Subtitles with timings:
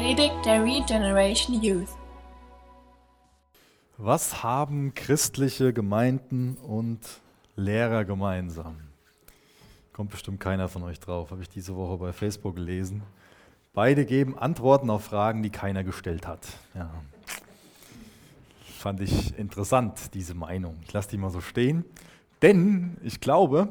[0.00, 1.90] Predigt der Regeneration Youth.
[3.98, 7.00] Was haben christliche Gemeinden und
[7.54, 8.76] Lehrer gemeinsam?
[9.92, 13.02] Kommt bestimmt keiner von euch drauf, habe ich diese Woche bei Facebook gelesen.
[13.74, 16.48] Beide geben Antworten auf Fragen, die keiner gestellt hat.
[16.74, 16.88] Ja.
[18.78, 20.78] Fand ich interessant, diese Meinung.
[20.86, 21.84] Ich lasse die mal so stehen.
[22.40, 23.68] Denn ich glaube,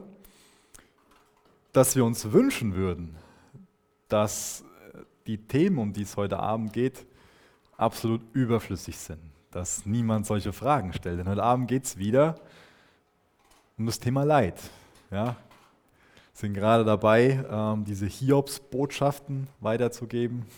[1.73, 3.15] dass wir uns wünschen würden,
[4.09, 4.63] dass
[5.29, 7.05] die Themen, um die es heute Abend geht,
[7.77, 9.19] absolut überflüssig sind.
[9.51, 11.19] Dass niemand solche Fragen stellt.
[11.19, 12.35] Denn heute Abend geht es wieder
[13.77, 14.59] um das Thema Leid.
[15.11, 15.35] Ja,
[16.33, 20.45] sind gerade dabei, ähm, diese Hiobs-Botschaften weiterzugeben.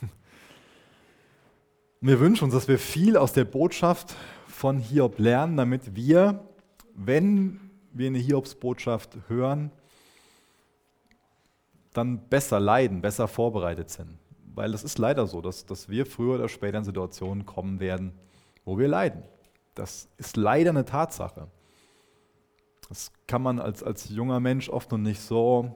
[2.04, 4.16] Wir wünschen uns, dass wir viel aus der Botschaft
[4.48, 6.44] von Hiob lernen, damit wir,
[6.96, 7.60] wenn
[7.94, 9.70] wir eine Hiobs-Botschaft hören,
[11.94, 14.18] dann besser leiden, besser vorbereitet sind.
[14.54, 18.12] Weil es ist leider so, dass, dass wir früher oder später in Situationen kommen werden,
[18.66, 19.24] wo wir leiden.
[19.76, 21.48] Das ist leider eine Tatsache.
[22.90, 25.76] Das kann man als, als junger Mensch oft noch nicht so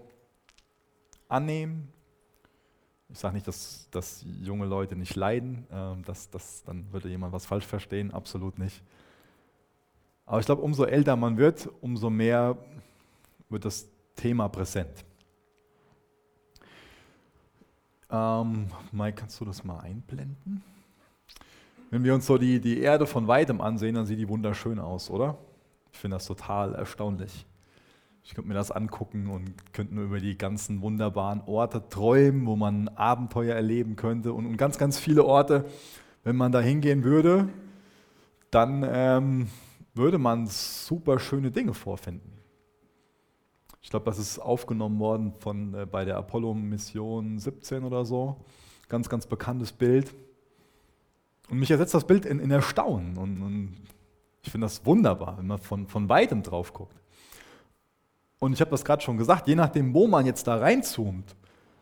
[1.29, 1.91] annehmen.
[3.09, 7.31] Ich sage nicht, dass, dass junge Leute nicht leiden, äh, dass, dass, dann würde jemand
[7.31, 8.83] was falsch verstehen, absolut nicht.
[10.25, 12.57] Aber ich glaube, umso älter man wird, umso mehr
[13.49, 15.05] wird das Thema präsent.
[18.09, 20.63] Ähm, Mike, kannst du das mal einblenden?
[21.89, 25.09] Wenn wir uns so die, die Erde von weitem ansehen, dann sieht die wunderschön aus,
[25.09, 25.37] oder?
[25.91, 27.45] Ich finde das total erstaunlich.
[28.23, 32.55] Ich könnte mir das angucken und könnte nur über die ganzen wunderbaren Orte träumen, wo
[32.55, 35.65] man Abenteuer erleben könnte und, und ganz, ganz viele Orte.
[36.23, 37.49] Wenn man da hingehen würde,
[38.49, 39.47] dann ähm,
[39.93, 42.34] würde man super schöne Dinge vorfinden.
[43.85, 48.35] Ich glaube, das ist aufgenommen worden von, äh, bei der Apollo-Mission 17 oder so.
[48.89, 50.11] Ganz, ganz bekanntes Bild.
[51.51, 53.15] Und mich ersetzt das Bild in, in Erstaunen.
[53.15, 53.75] Und, und
[54.41, 56.99] ich finde das wunderbar, wenn man von, von weitem drauf guckt.
[58.39, 61.35] Und ich habe das gerade schon gesagt, je nachdem, wo man jetzt da reinzoomt,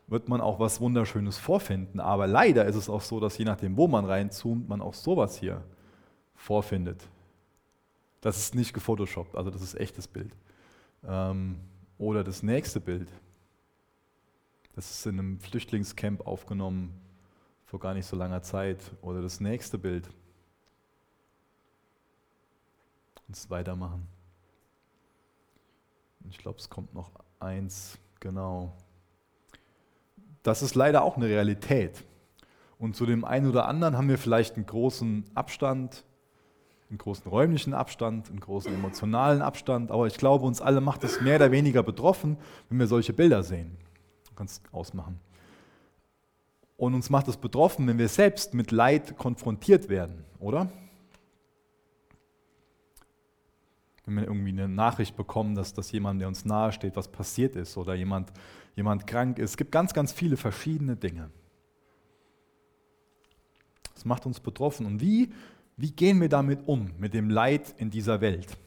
[0.08, 2.02] wird man auch was Wunderschönes vorfinden.
[2.02, 5.38] Aber leider ist es auch so, dass je nachdem, wo man reinzoomt, man auch sowas
[5.38, 5.63] hier
[6.36, 7.02] vorfindet.
[8.19, 10.36] Das ist nicht gefotoshoppt, also das ist echtes Bild.
[11.08, 11.59] Ähm,
[11.98, 13.09] oder das nächste Bild.
[14.76, 17.00] Das ist in einem Flüchtlingscamp aufgenommen
[17.74, 18.78] vor gar nicht so langer Zeit.
[19.02, 20.08] Oder das nächste Bild.
[23.28, 24.08] Und weitermachen.
[26.30, 27.09] Ich glaube, es kommt noch
[27.40, 28.78] eins, genau.
[30.44, 32.04] Das ist leider auch eine Realität.
[32.78, 36.04] Und zu dem einen oder anderen haben wir vielleicht einen großen Abstand
[36.94, 41.22] einen großen räumlichen Abstand, einen großen emotionalen Abstand, aber ich glaube, uns alle macht es
[41.22, 42.38] mehr oder weniger betroffen,
[42.70, 43.76] wenn wir solche Bilder sehen.
[44.30, 45.20] Du kannst ausmachen.
[46.78, 50.72] Und uns macht es betroffen, wenn wir selbst mit Leid konfrontiert werden, oder?
[54.06, 57.75] Wenn wir irgendwie eine Nachricht bekommen, dass, dass jemand, der uns nahesteht, was passiert ist
[57.75, 58.31] oder jemand,
[58.75, 59.52] jemand krank ist.
[59.52, 61.31] Es gibt ganz, ganz viele verschiedene Dinge.
[63.96, 64.86] Das macht uns betroffen.
[64.86, 65.31] Und wie
[65.78, 68.57] wie gehen wir damit um, mit dem Leid in dieser Welt?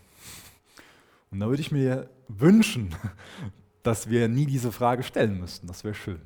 [1.31, 2.95] Und da würde ich mir wünschen,
[3.83, 5.67] dass wir nie diese Frage stellen müssten.
[5.69, 6.21] Das wäre schön.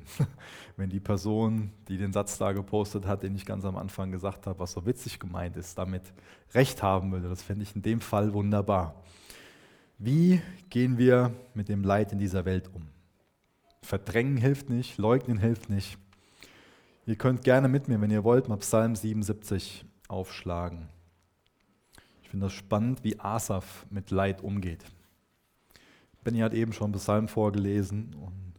[0.77, 4.47] Wenn die Person, die den Satz da gepostet hat, den ich ganz am Anfang gesagt
[4.47, 6.01] habe, was so witzig gemeint ist, damit
[6.53, 7.29] recht haben würde.
[7.29, 8.95] Das fände ich in dem Fall wunderbar.
[9.99, 10.41] Wie
[10.71, 12.87] gehen wir mit dem Leid in dieser Welt um?
[13.83, 15.99] Verdrängen hilft nicht, leugnen hilft nicht.
[17.05, 20.89] Ihr könnt gerne mit mir, wenn ihr wollt, mal Psalm 77 aufschlagen.
[22.23, 24.83] Ich finde das spannend, wie Asaf mit Leid umgeht.
[26.23, 28.53] Benny hat eben schon Psalm vorgelesen und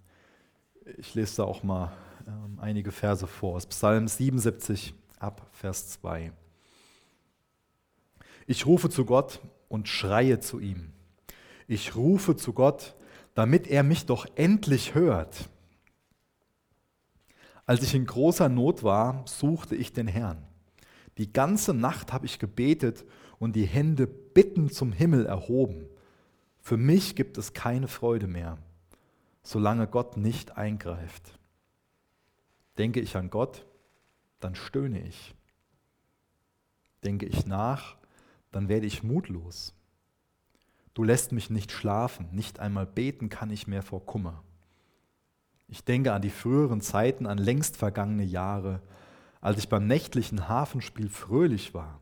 [0.99, 1.93] ich lese da auch mal
[2.27, 6.33] ähm, einige Verse vor aus Psalm 77 ab Vers 2.
[8.47, 10.93] Ich rufe zu Gott und schreie zu ihm.
[11.69, 12.97] Ich rufe zu Gott,
[13.35, 15.49] damit er mich doch endlich hört.
[17.65, 20.44] Als ich in großer Not war, suchte ich den Herrn.
[21.19, 23.05] Die ganze Nacht habe ich gebetet
[23.38, 25.87] und die Hände bittend zum Himmel erhoben.
[26.61, 28.59] Für mich gibt es keine Freude mehr,
[29.43, 31.38] solange Gott nicht eingreift.
[32.79, 33.67] Denke ich an Gott,
[34.41, 35.35] dann stöhne ich.
[37.05, 37.97] Denke ich nach,
[38.53, 39.75] dann werde ich mutlos.
[40.94, 44.43] Du lässt mich nicht schlafen, nicht einmal beten kann ich mehr vor Kummer.
[45.69, 48.82] Ich denke an die früheren Zeiten, an längst vergangene Jahre,
[49.43, 52.00] als ich beim nächtlichen Hafenspiel fröhlich war.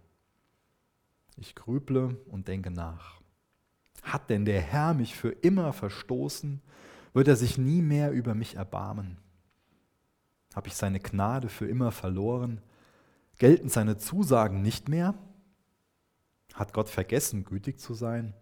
[1.36, 3.20] Ich grüble und denke nach.
[4.02, 6.60] Hat denn der Herr mich für immer verstoßen?
[7.14, 9.16] Wird er sich nie mehr über mich erbarmen?
[10.54, 12.60] Habe ich seine Gnade für immer verloren?
[13.38, 15.14] Gelten seine Zusagen nicht mehr?
[16.52, 18.34] Hat Gott vergessen, gütig zu sein?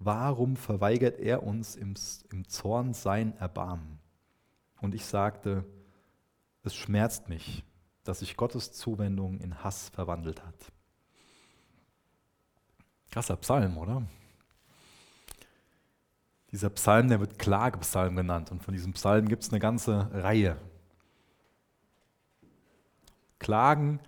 [0.00, 1.94] Warum verweigert er uns im,
[2.32, 4.00] im Zorn sein Erbarmen?
[4.80, 5.64] Und ich sagte,
[6.66, 7.64] es schmerzt mich,
[8.04, 10.72] dass sich Gottes Zuwendung in Hass verwandelt hat.
[13.10, 14.02] Krasser Psalm, oder?
[16.52, 18.50] Dieser Psalm, der wird Klagepsalm genannt.
[18.50, 20.56] Und von diesem Psalm gibt es eine ganze Reihe.
[23.38, 24.00] Klagen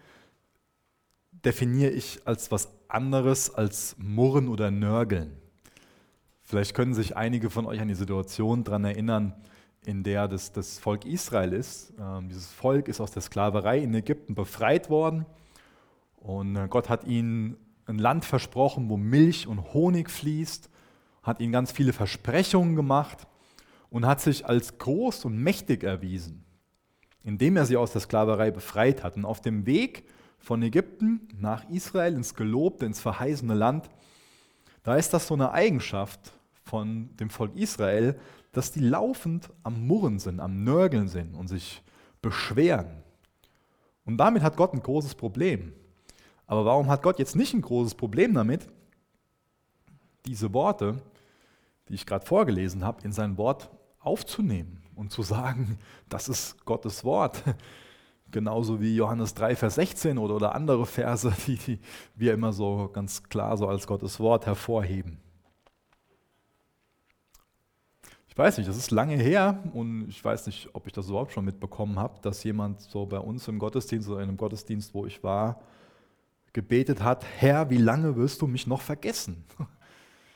[1.32, 5.36] definiere ich als was anderes als Murren oder Nörgeln.
[6.42, 9.34] Vielleicht können sich einige von euch an die Situation daran erinnern,
[9.84, 11.92] in der das, das Volk Israel ist.
[12.00, 15.26] Ähm, dieses Volk ist aus der Sklaverei in Ägypten befreit worden
[16.20, 20.68] und äh, Gott hat ihnen ein Land versprochen, wo Milch und Honig fließt,
[21.22, 23.26] hat ihnen ganz viele Versprechungen gemacht
[23.90, 26.44] und hat sich als groß und mächtig erwiesen,
[27.22, 29.16] indem er sie aus der Sklaverei befreit hat.
[29.16, 30.04] Und auf dem Weg
[30.38, 33.88] von Ägypten nach Israel ins gelobte, ins verheißene Land,
[34.82, 36.32] da ist das so eine Eigenschaft
[36.62, 38.18] von dem Volk Israel,
[38.58, 41.80] dass die laufend am Murren sind, am Nörgeln sind und sich
[42.20, 43.04] beschweren.
[44.04, 45.72] Und damit hat Gott ein großes Problem.
[46.44, 48.66] Aber warum hat Gott jetzt nicht ein großes Problem damit,
[50.26, 51.00] diese Worte,
[51.88, 53.70] die ich gerade vorgelesen habe, in sein Wort
[54.00, 55.78] aufzunehmen und zu sagen,
[56.08, 57.44] das ist Gottes Wort?
[58.32, 61.78] Genauso wie Johannes 3, Vers 16 oder, oder andere Verse, die, die
[62.16, 65.20] wir immer so ganz klar so als Gottes Wort hervorheben.
[68.27, 71.32] Ich weiß nicht, das ist lange her und ich weiß nicht, ob ich das überhaupt
[71.32, 75.06] schon mitbekommen habe, dass jemand so bei uns im Gottesdienst oder in einem Gottesdienst, wo
[75.06, 75.60] ich war,
[76.52, 79.44] gebetet hat, Herr, wie lange wirst du mich noch vergessen?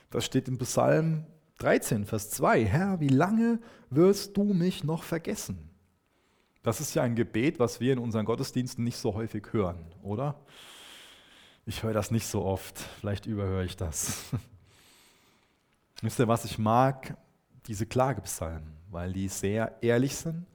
[0.09, 1.25] Das steht im Psalm
[1.57, 2.65] 13, Vers 2.
[2.65, 3.59] Herr, wie lange
[3.89, 5.71] wirst du mich noch vergessen?
[6.61, 10.39] Das ist ja ein Gebet, was wir in unseren Gottesdiensten nicht so häufig hören, oder?
[11.65, 14.25] Ich höre das nicht so oft, vielleicht überhöre ich das.
[16.03, 17.17] Wisst ihr, was ich mag?
[17.67, 20.45] Diese Klagepsalmen, weil die sehr ehrlich sind.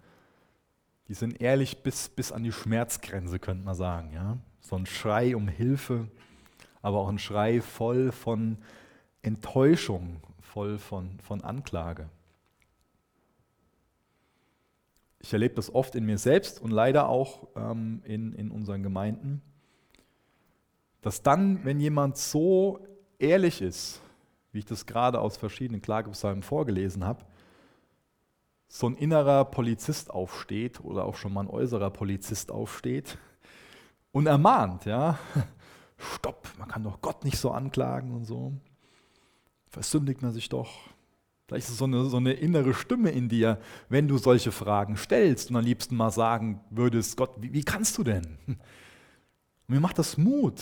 [1.08, 4.12] Die sind ehrlich bis, bis an die Schmerzgrenze, könnte man sagen.
[4.12, 4.36] Ja?
[4.60, 6.08] So ein Schrei um Hilfe,
[6.82, 8.58] aber auch ein Schrei voll von
[9.22, 12.08] Enttäuschung, voll von, von Anklage.
[15.20, 19.42] Ich erlebe das oft in mir selbst und leider auch ähm, in, in unseren Gemeinden,
[21.00, 22.86] dass dann, wenn jemand so
[23.18, 24.00] ehrlich ist,
[24.52, 27.24] wie ich das gerade aus verschiedenen Klagepsalmen vorgelesen habe,
[28.68, 33.18] so ein innerer Polizist aufsteht oder auch schon mal ein äußerer Polizist aufsteht
[34.12, 35.18] und ermahnt, ja,
[35.96, 38.52] stopp, man kann doch Gott nicht so anklagen und so.
[39.70, 40.70] Versündigt man sich doch,
[41.48, 43.58] Vielleicht ist es so eine, so eine innere Stimme in dir,
[43.88, 47.96] wenn du solche Fragen stellst und am liebsten mal sagen würdest, Gott, wie, wie kannst
[47.96, 48.36] du denn?
[48.46, 48.58] Und
[49.66, 50.60] mir macht das Mut,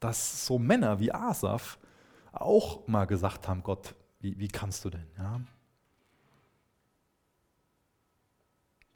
[0.00, 1.78] dass so Männer wie Asaf
[2.32, 5.06] auch mal gesagt haben, Gott, wie, wie kannst du denn?
[5.18, 5.40] Ja?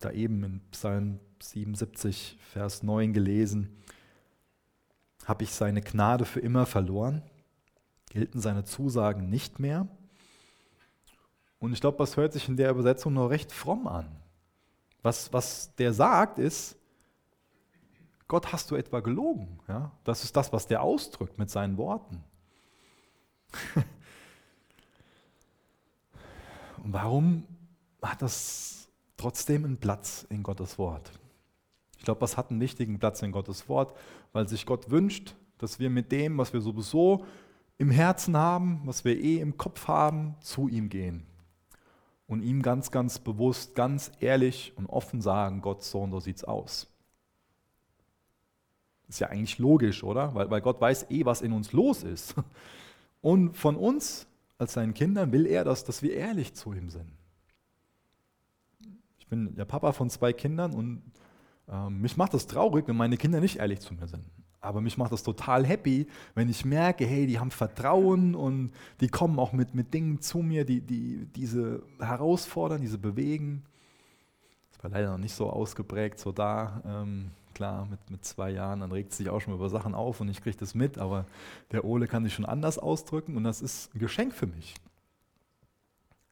[0.00, 3.82] Da eben in Psalm 77, Vers 9 gelesen,
[5.24, 7.22] habe ich seine Gnade für immer verloren,
[8.11, 9.88] gelten seine Zusagen nicht mehr.
[11.58, 14.08] Und ich glaube, das hört sich in der Übersetzung noch recht fromm an.
[15.02, 16.76] Was, was der sagt, ist,
[18.28, 19.61] Gott, hast du etwa gelogen?
[19.68, 19.92] Ja?
[20.04, 22.25] Das ist das, was der ausdrückt mit seinen Worten.
[26.82, 27.44] Und warum
[28.02, 31.10] hat das trotzdem einen Platz in Gottes Wort?
[31.98, 33.96] Ich glaube, das hat einen wichtigen Platz in Gottes Wort,
[34.32, 37.25] weil sich Gott wünscht, dass wir mit dem, was wir sowieso
[37.78, 41.26] im Herzen haben, was wir eh im Kopf haben, zu ihm gehen
[42.26, 46.44] und ihm ganz, ganz bewusst, ganz ehrlich und offen sagen, Gott, so und so sieht's
[46.44, 46.88] aus.
[49.08, 50.34] Ist ja eigentlich logisch, oder?
[50.34, 52.34] Weil, weil Gott weiß eh, was in uns los ist.
[53.20, 54.26] Und von uns
[54.58, 57.11] als seinen Kindern will er, dass, dass wir ehrlich zu ihm sind.
[59.18, 61.02] Ich bin der Papa von zwei Kindern und
[61.68, 64.25] äh, mich macht das traurig, wenn meine Kinder nicht ehrlich zu mir sind.
[64.61, 69.08] Aber mich macht das total happy, wenn ich merke, hey, die haben Vertrauen und die
[69.08, 73.64] kommen auch mit, mit Dingen zu mir, die, die diese herausfordern, diese bewegen.
[74.73, 76.82] Das war leider noch nicht so ausgeprägt, so da.
[76.85, 80.28] Ähm, klar, mit, mit zwei Jahren, dann regt sich auch schon über Sachen auf und
[80.28, 81.25] ich kriege das mit, aber
[81.72, 84.75] der Ole kann sich schon anders ausdrücken und das ist ein Geschenk für mich.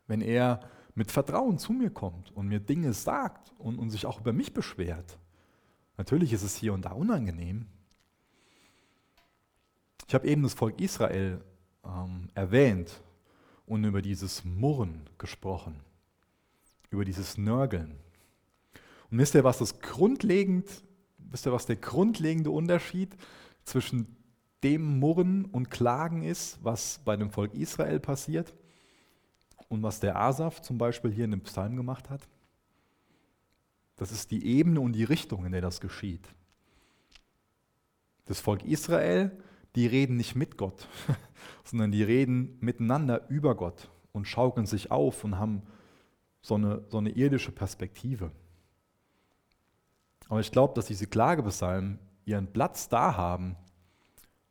[0.07, 0.61] Wenn er
[0.95, 4.52] mit Vertrauen zu mir kommt und mir Dinge sagt und, und sich auch über mich
[4.52, 5.19] beschwert.
[5.97, 7.66] Natürlich ist es hier und da unangenehm,
[10.07, 11.43] ich habe eben das Volk Israel
[11.85, 13.00] ähm, erwähnt
[13.64, 15.81] und über dieses Murren gesprochen,
[16.90, 17.99] über dieses Nörgeln.
[19.11, 20.85] Und wisst ihr, was das grundlegend,
[21.35, 23.17] wisst ihr, was der grundlegende Unterschied
[23.64, 24.17] zwischen
[24.62, 28.55] dem Murren und Klagen ist, was bei dem Volk Israel passiert
[29.69, 32.29] und was der Asaf zum Beispiel hier in dem Psalm gemacht hat?
[33.97, 36.25] Das ist die Ebene und die Richtung, in der das geschieht.
[38.26, 39.37] Das Volk Israel,
[39.75, 40.87] die reden nicht mit Gott,
[41.64, 45.62] sondern die reden miteinander über Gott und schaukeln sich auf und haben
[46.43, 48.31] so eine, so eine irdische Perspektive.
[50.28, 53.57] Aber ich glaube, dass diese Klagebesalmen ihren Platz da haben,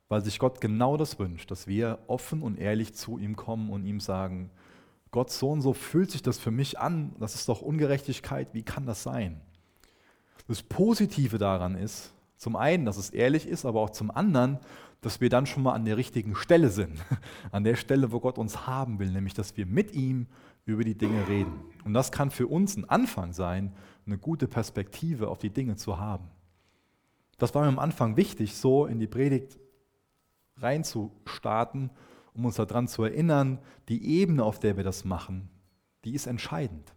[0.07, 3.85] weil sich Gott genau das wünscht, dass wir offen und ehrlich zu ihm kommen und
[3.85, 4.51] ihm sagen,
[5.11, 8.63] Gott, so und so fühlt sich das für mich an, das ist doch Ungerechtigkeit, wie
[8.63, 9.41] kann das sein?
[10.47, 14.59] Das Positive daran ist, zum einen, dass es ehrlich ist, aber auch zum anderen,
[15.01, 16.97] dass wir dann schon mal an der richtigen Stelle sind.
[17.51, 20.27] An der Stelle, wo Gott uns haben will, nämlich dass wir mit ihm
[20.65, 21.53] über die Dinge reden.
[21.83, 23.73] Und das kann für uns ein Anfang sein,
[24.05, 26.29] eine gute Perspektive auf die Dinge zu haben.
[27.37, 29.59] Das war mir am Anfang wichtig, so in die Predigt
[30.57, 31.89] reinzustarten
[32.33, 35.49] um uns daran zu erinnern, die Ebene, auf der wir das machen,
[36.03, 36.93] die ist entscheidend.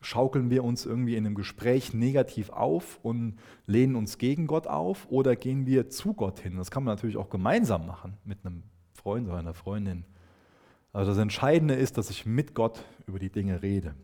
[0.00, 5.06] Schaukeln wir uns irgendwie in einem Gespräch negativ auf und lehnen uns gegen Gott auf
[5.10, 6.56] oder gehen wir zu Gott hin?
[6.56, 10.04] Das kann man natürlich auch gemeinsam machen mit einem Freund oder einer Freundin.
[10.94, 13.96] Also das Entscheidende ist, dass ich mit Gott über die Dinge rede.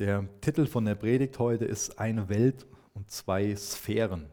[0.00, 4.26] Der Titel von der Predigt heute ist Eine Welt und zwei Sphären.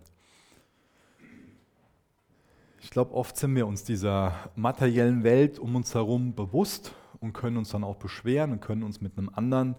[2.80, 7.58] Ich glaube, oft sind wir uns dieser materiellen Welt um uns herum bewusst und können
[7.58, 9.76] uns dann auch beschweren und können uns mit einem anderen,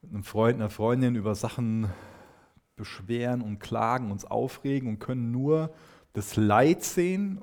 [0.00, 1.90] mit einem Freund, einer Freundin über Sachen
[2.76, 5.74] beschweren und klagen, uns aufregen und können nur
[6.12, 7.40] das Leid sehen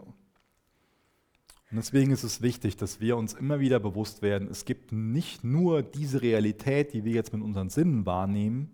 [1.71, 5.43] und deswegen ist es wichtig, dass wir uns immer wieder bewusst werden, es gibt nicht
[5.43, 8.71] nur diese Realität, die wir jetzt mit unseren Sinnen wahrnehmen,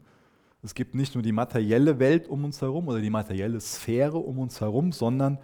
[0.63, 4.39] es gibt nicht nur die materielle Welt um uns herum oder die materielle Sphäre um
[4.39, 5.37] uns herum, sondern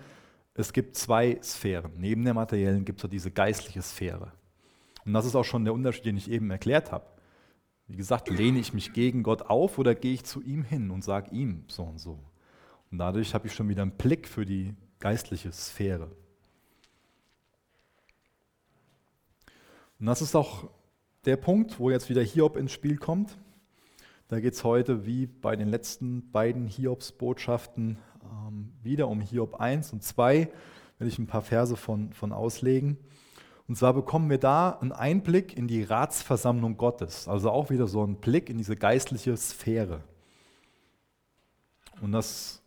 [0.55, 1.91] es gibt zwei Sphären.
[1.97, 4.31] Neben der materiellen gibt es diese geistliche Sphäre.
[5.05, 7.05] Und das ist auch schon der Unterschied, den ich eben erklärt habe.
[7.87, 11.03] Wie gesagt, lehne ich mich gegen Gott auf oder gehe ich zu ihm hin und
[11.03, 12.19] sage ihm so und so.
[12.91, 16.11] Und dadurch habe ich schon wieder einen Blick für die geistliche Sphäre.
[19.99, 20.69] Und das ist auch
[21.25, 23.37] der Punkt, wo jetzt wieder Hiob ins Spiel kommt.
[24.27, 29.93] Da geht es heute wie bei den letzten beiden Hiobs-Botschaften ähm, wieder um Hiob 1
[29.93, 30.49] und 2.
[30.99, 32.97] Will ich ein paar Verse von, von auslegen.
[33.67, 38.03] Und zwar bekommen wir da einen Einblick in die Ratsversammlung Gottes, also auch wieder so
[38.03, 40.03] einen Blick in diese geistliche Sphäre.
[42.01, 42.60] Und das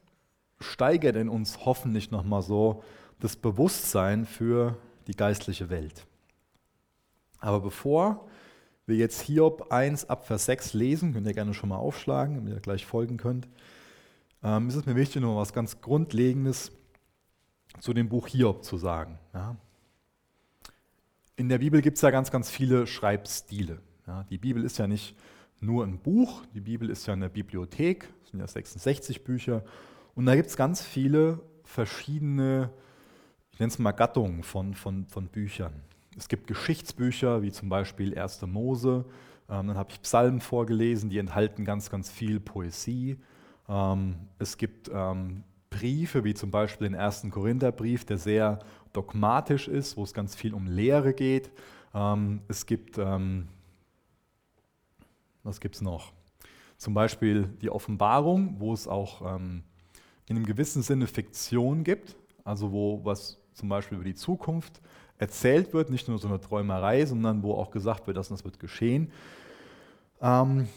[0.61, 2.83] steigert in uns hoffentlich nochmal so
[3.21, 6.07] das Bewusstsein für die geistliche Welt.
[7.41, 8.27] Aber bevor
[8.87, 12.55] wir jetzt Hiob 1 ab Vers 6 lesen, könnt ihr gerne schon mal aufschlagen, damit
[12.55, 13.49] ihr gleich folgen könnt,
[14.43, 16.73] ähm, ist es mir wichtig, noch was ganz Grundlegendes
[17.81, 19.19] zu dem Buch Hiob zu sagen.
[21.37, 23.81] In der Bibel gibt es ja ganz, ganz viele Schreibstile.
[24.31, 25.17] Die Bibel ist ja nicht
[25.61, 29.65] nur ein Buch, die Bibel ist ja eine Bibliothek, es sind ja 66 Bücher,
[30.15, 32.71] und da gibt es ganz viele verschiedene,
[33.53, 35.73] ich nenne es mal Gattungen von, von, von Büchern.
[36.17, 38.43] Es gibt Geschichtsbücher, wie zum Beispiel 1.
[38.43, 39.05] Mose.
[39.49, 43.19] Ähm, dann habe ich Psalmen vorgelesen, die enthalten ganz, ganz viel Poesie.
[43.69, 47.27] Ähm, es gibt ähm, Briefe, wie zum Beispiel den 1.
[47.31, 48.61] Korintherbrief, der sehr
[48.93, 51.51] dogmatisch ist, wo es ganz viel um Lehre geht.
[51.93, 53.49] Ähm, es gibt, ähm,
[55.43, 56.13] was gibt es noch?
[56.77, 59.65] Zum Beispiel die Offenbarung, wo es auch ähm,
[60.27, 64.81] in einem gewissen Sinne Fiktion gibt, also wo was zum Beispiel über die Zukunft
[65.19, 68.59] erzählt wird, nicht nur so eine Träumerei, sondern wo auch gesagt wird, dass das wird
[68.59, 69.13] geschehen.
[70.21, 70.69] Ähm,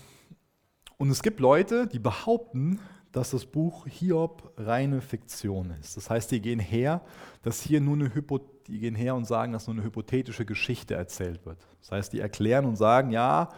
[0.97, 2.79] und es gibt Leute, die behaupten,
[3.11, 5.97] dass das Buch Hiob reine Fiktion ist.
[5.97, 7.01] Das heißt, die gehen her,
[7.41, 10.93] dass hier nur eine Hypo die gehen her und sagen, dass nur eine hypothetische Geschichte
[10.93, 11.57] erzählt wird.
[11.79, 13.49] Das heißt, die erklären und sagen, ja,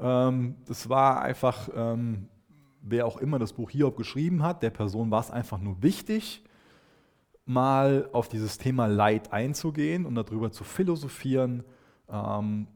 [0.00, 2.28] ähm, das war einfach, ähm,
[2.84, 6.44] wer auch immer das Buch Hiob geschrieben hat, der Person war es einfach nur wichtig,
[7.46, 11.64] mal auf dieses Thema Leid einzugehen und darüber zu philosophieren,
[12.08, 12.66] ähm,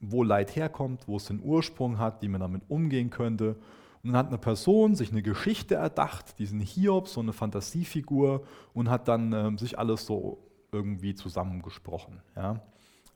[0.00, 3.56] wo Leid herkommt, wo es den Ursprung hat, wie man damit umgehen könnte.
[4.02, 8.44] Und dann hat eine Person sich eine Geschichte erdacht, diesen Hiob, so eine Fantasiefigur,
[8.74, 12.60] und hat dann ähm, sich alles so irgendwie zusammengesprochen ja?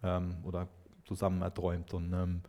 [0.02, 0.68] ähm, oder
[1.04, 1.92] zusammen erträumt.
[1.92, 2.42] Und ähm,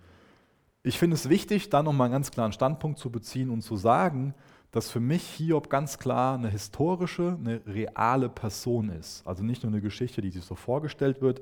[0.83, 4.33] ich finde es wichtig, da nochmal einen ganz klaren Standpunkt zu beziehen und zu sagen,
[4.71, 9.25] dass für mich Hiob ganz klar eine historische, eine reale Person ist.
[9.25, 11.41] Also nicht nur eine Geschichte, die sich so vorgestellt wird.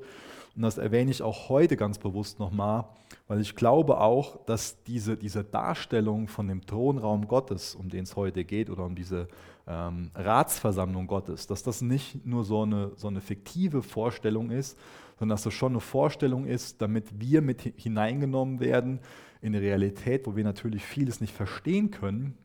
[0.56, 2.86] Und das erwähne ich auch heute ganz bewusst nochmal,
[3.28, 8.16] weil ich glaube auch, dass diese, diese Darstellung von dem Thronraum Gottes, um den es
[8.16, 9.28] heute geht, oder um diese
[9.68, 14.80] ähm, Ratsversammlung Gottes, dass das nicht nur so eine, so eine fiktive Vorstellung ist,
[15.18, 19.00] sondern dass das schon eine Vorstellung ist, damit wir mit hineingenommen werden
[19.42, 22.38] in eine Realität, wo wir natürlich vieles nicht verstehen können,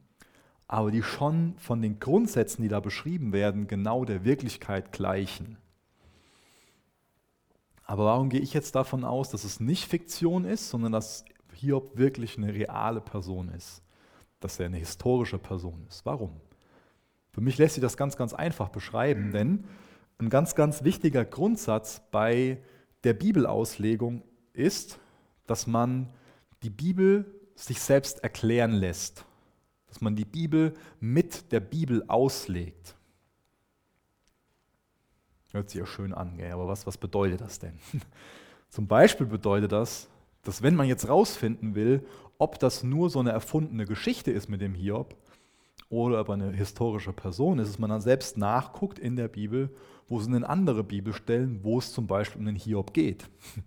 [0.69, 5.59] aber die schon von den Grundsätzen, die da beschrieben werden, genau der Wirklichkeit gleichen.
[7.85, 11.99] Aber warum gehe ich jetzt davon aus, dass es nicht Fiktion ist, sondern dass Hiob
[11.99, 13.83] wirklich eine reale Person ist?
[14.41, 16.07] Dass er eine historische Person ist.
[16.07, 16.41] Warum?
[17.33, 19.65] Für mich lässt sich das ganz, ganz einfach beschreiben, denn
[20.23, 22.63] ein ganz, ganz wichtiger Grundsatz bei
[23.05, 24.99] der Bibelauslegung ist,
[25.47, 26.09] dass man
[26.63, 29.25] die Bibel sich selbst erklären lässt
[29.93, 32.95] dass man die Bibel mit der Bibel auslegt.
[35.51, 36.51] Hört sich ja schön an, gell?
[36.51, 37.79] aber was, was bedeutet das denn?
[38.71, 40.09] Zum Beispiel bedeutet das,
[40.45, 42.07] dass wenn man jetzt rausfinden will,
[42.39, 45.15] ob das nur so eine erfundene Geschichte ist mit dem Hiob
[45.93, 49.69] oder aber eine historische Person ist, dass man dann selbst nachguckt in der Bibel,
[50.09, 53.29] wo sind denn andere Bibelstellen, wo es zum Beispiel um den Hiob geht.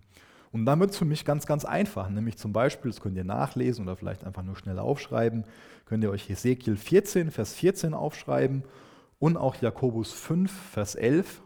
[0.52, 2.08] Und dann wird es für mich ganz, ganz einfach.
[2.08, 5.44] Nämlich zum Beispiel, das könnt ihr nachlesen oder vielleicht einfach nur schnell aufschreiben,
[5.84, 8.64] könnt ihr euch Ezekiel 14, Vers 14 aufschreiben
[9.20, 11.42] und auch Jakobus 5, Vers 11.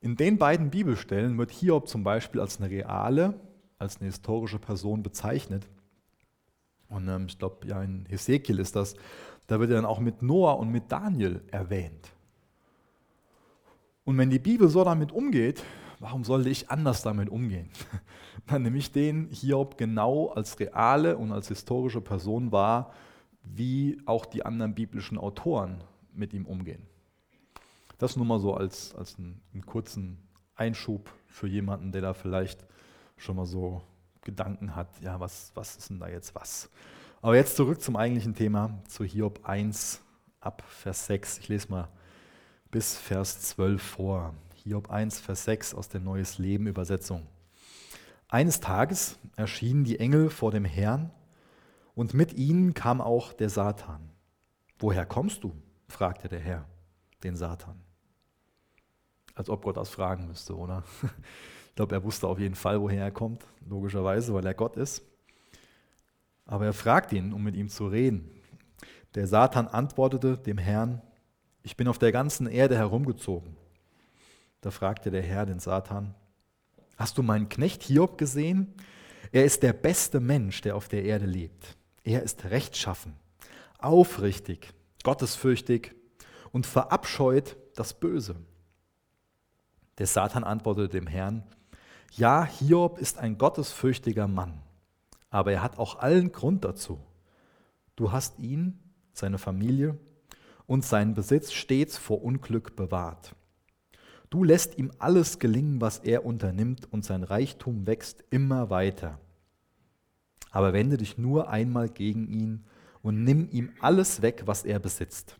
[0.00, 3.34] In den beiden Bibelstellen wird Hiob zum Beispiel als eine reale,
[3.78, 5.68] als eine historische Person bezeichnet.
[6.88, 8.94] Und ähm, ich glaube, ja, in Ezekiel ist das,
[9.48, 12.12] da wird er dann auch mit Noah und mit Daniel erwähnt.
[14.04, 15.64] Und wenn die Bibel so damit umgeht,
[15.98, 17.70] warum sollte ich anders damit umgehen?
[18.46, 22.94] Dann nehme ich den Hiob genau als reale und als historische Person wahr,
[23.42, 25.82] wie auch die anderen biblischen Autoren
[26.14, 26.86] mit ihm umgehen.
[27.98, 30.18] Das nur mal so als, als einen, einen kurzen
[30.54, 32.64] Einschub für jemanden, der da vielleicht
[33.16, 33.82] schon mal so
[34.22, 36.70] Gedanken hat, ja, was, was ist denn da jetzt was?
[37.20, 40.00] Aber jetzt zurück zum eigentlichen Thema, zu Hiob 1
[40.38, 41.38] ab Vers 6.
[41.38, 41.88] Ich lese mal
[42.70, 44.34] bis Vers 12 vor.
[44.54, 47.26] Hiob 1, Vers 6 aus der Neues Leben Übersetzung.
[48.28, 51.10] Eines Tages erschienen die Engel vor dem Herrn
[51.96, 54.10] und mit ihnen kam auch der Satan.
[54.78, 55.52] Woher kommst du?
[55.88, 56.66] fragte der Herr
[57.24, 57.80] den Satan.
[59.34, 60.84] Als ob Gott das fragen müsste, oder?
[61.68, 65.00] Ich glaube, er wusste auf jeden Fall, woher er kommt, logischerweise, weil er Gott ist.
[66.48, 68.28] Aber er fragt ihn, um mit ihm zu reden.
[69.14, 71.00] Der Satan antwortete dem Herrn,
[71.62, 73.56] ich bin auf der ganzen Erde herumgezogen
[74.60, 76.14] da fragte der Herr den Satan,
[76.96, 78.74] hast du meinen Knecht Hiob gesehen?
[79.30, 81.76] Er ist der beste Mensch, der auf der Erde lebt.
[82.02, 83.14] Er ist rechtschaffen,
[83.78, 84.72] aufrichtig,
[85.04, 85.94] gottesfürchtig
[86.50, 88.36] und verabscheut das Böse.
[89.98, 91.44] Der Satan antwortete dem Herrn,
[92.12, 94.62] ja, Hiob ist ein gottesfürchtiger Mann,
[95.30, 96.98] aber er hat auch allen Grund dazu.
[97.96, 98.78] Du hast ihn,
[99.12, 99.98] seine Familie
[100.66, 103.34] und seinen Besitz stets vor Unglück bewahrt.
[104.30, 109.18] Du lässt ihm alles gelingen, was er unternimmt, und sein Reichtum wächst immer weiter.
[110.50, 112.64] Aber wende dich nur einmal gegen ihn
[113.02, 115.36] und nimm ihm alles weg, was er besitzt.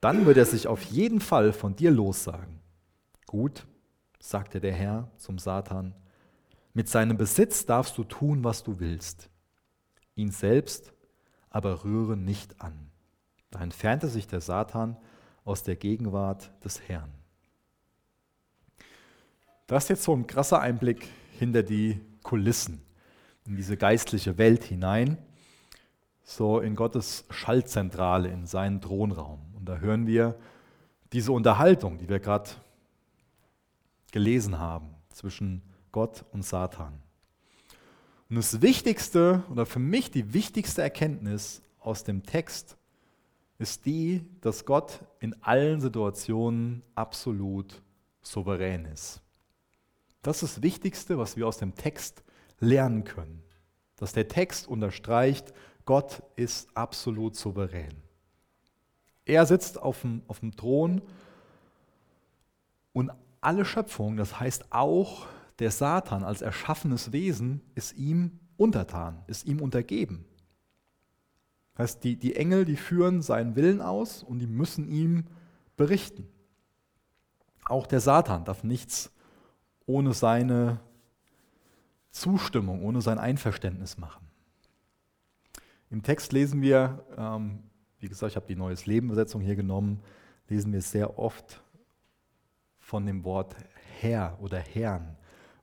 [0.00, 2.60] Dann wird er sich auf jeden Fall von dir lossagen.
[3.26, 3.66] Gut,
[4.18, 5.94] sagte der Herr zum Satan,
[6.74, 9.28] mit seinem Besitz darfst du tun, was du willst.
[10.14, 10.92] Ihn selbst
[11.50, 12.90] aber rühre nicht an.
[13.50, 14.96] Da entfernte sich der Satan
[15.44, 17.12] aus der Gegenwart des Herrn.
[19.66, 21.08] Das ist jetzt so ein krasser Einblick
[21.38, 22.82] hinter die Kulissen,
[23.46, 25.18] in diese geistliche Welt hinein,
[26.24, 29.40] so in Gottes Schaltzentrale, in seinen Thronraum.
[29.54, 30.38] Und da hören wir
[31.12, 32.50] diese Unterhaltung, die wir gerade
[34.12, 37.00] gelesen haben, zwischen Gott und Satan.
[38.28, 42.76] Und das Wichtigste oder für mich die wichtigste Erkenntnis aus dem Text
[43.58, 47.82] ist die, dass Gott in allen Situationen absolut
[48.22, 49.20] souverän ist.
[50.22, 52.22] Das ist das Wichtigste, was wir aus dem Text
[52.58, 53.42] lernen können.
[53.96, 55.52] Dass der Text unterstreicht,
[55.84, 57.92] Gott ist absolut souverän.
[59.24, 61.02] Er sitzt auf dem, auf dem Thron
[62.92, 65.26] und alle Schöpfung, das heißt auch
[65.62, 70.24] der Satan als erschaffenes Wesen, ist ihm untertan, ist ihm untergeben.
[71.74, 75.24] Das heißt, die, die Engel, die führen seinen Willen aus und die müssen ihm
[75.76, 76.26] berichten.
[77.64, 79.12] Auch der Satan darf nichts
[79.86, 80.80] ohne seine
[82.10, 84.26] Zustimmung, ohne sein Einverständnis machen.
[85.90, 87.62] Im Text lesen wir, ähm,
[88.00, 90.02] wie gesagt, ich habe die Neues Leben Übersetzung hier genommen,
[90.48, 91.62] lesen wir sehr oft
[92.80, 93.54] von dem Wort
[94.00, 95.16] Herr oder Herrn,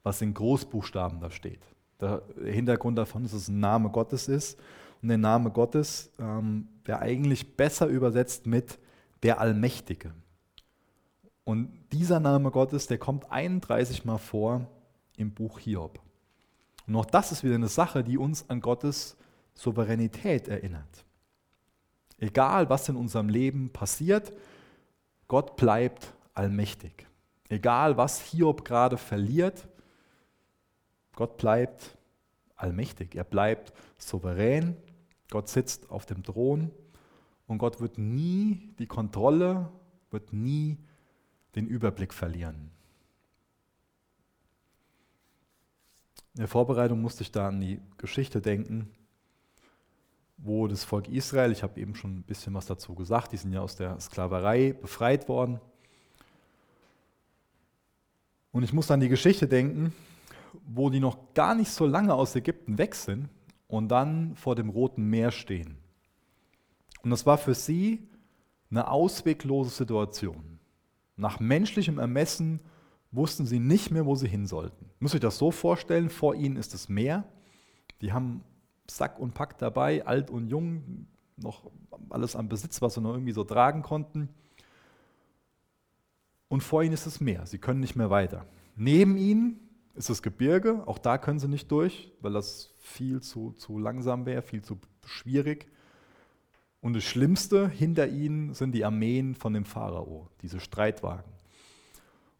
[0.04, 1.62] was in Großbuchstaben da steht.
[2.00, 4.58] Der Hintergrund davon ist, dass es ein Name Gottes ist
[5.02, 8.80] und der Name Gottes, ähm, der eigentlich besser übersetzt mit
[9.24, 10.14] der Allmächtige.
[11.44, 14.68] Und dieser Name Gottes, der kommt 31 Mal vor
[15.18, 16.00] im Buch Hiob.
[16.88, 19.18] Und auch das ist wieder eine Sache, die uns an Gottes
[19.54, 21.06] Souveränität erinnert.
[22.18, 24.34] Egal, was in unserem Leben passiert,
[25.28, 27.08] Gott bleibt allmächtig.
[27.50, 29.68] Egal, was Hiob gerade verliert,
[31.20, 31.98] Gott bleibt
[32.56, 33.14] allmächtig.
[33.14, 34.78] Er bleibt souverän.
[35.30, 36.72] Gott sitzt auf dem Thron
[37.46, 39.70] und Gott wird nie die Kontrolle,
[40.12, 40.78] wird nie
[41.56, 42.72] den Überblick verlieren.
[46.36, 48.90] In der Vorbereitung musste ich da an die Geschichte denken,
[50.38, 53.52] wo das Volk Israel, ich habe eben schon ein bisschen was dazu gesagt, die sind
[53.52, 55.60] ja aus der Sklaverei befreit worden.
[58.54, 59.94] Und ich muss an die Geschichte denken,
[60.66, 63.30] wo die noch gar nicht so lange aus Ägypten weg sind
[63.68, 65.78] und dann vor dem Roten Meer stehen.
[67.04, 68.08] Und das war für sie
[68.70, 70.60] eine ausweglose Situation.
[71.16, 72.60] Nach menschlichem Ermessen
[73.12, 74.90] wussten sie nicht mehr, wo sie hin sollten.
[75.00, 77.26] Muss ich das so vorstellen, vor ihnen ist das Meer.
[78.02, 78.44] Die haben
[78.90, 81.08] Sack und Pack dabei, alt und jung,
[81.38, 81.70] noch
[82.10, 84.30] alles am Besitz, was sie noch irgendwie so tragen konnten.
[86.48, 87.46] Und vor ihnen ist das Meer.
[87.46, 88.46] Sie können nicht mehr weiter.
[88.76, 89.60] Neben ihnen
[90.00, 90.82] ist das Gebirge.
[90.88, 94.80] Auch da können sie nicht durch, weil das viel zu, zu langsam wäre, viel zu
[95.06, 95.68] schwierig.
[96.80, 101.30] Und das Schlimmste, hinter ihnen sind die Armeen von dem Pharao, diese Streitwagen.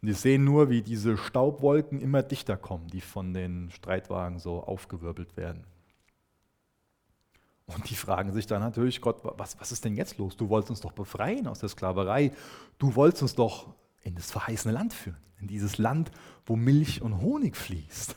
[0.02, 4.64] Und die sehen nur, wie diese Staubwolken immer dichter kommen, die von den Streitwagen so
[4.64, 5.66] aufgewirbelt werden.
[7.66, 10.38] Und die fragen sich dann natürlich, Gott, was, was ist denn jetzt los?
[10.38, 12.32] Du wolltest uns doch befreien aus der Sklaverei.
[12.78, 13.76] Du wolltest uns doch
[14.10, 16.12] in das verheißene Land führen, in dieses Land,
[16.46, 18.16] wo Milch und Honig fließt.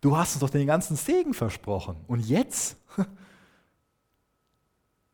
[0.00, 1.96] Du hast uns doch den ganzen Segen versprochen.
[2.06, 2.76] Und jetzt?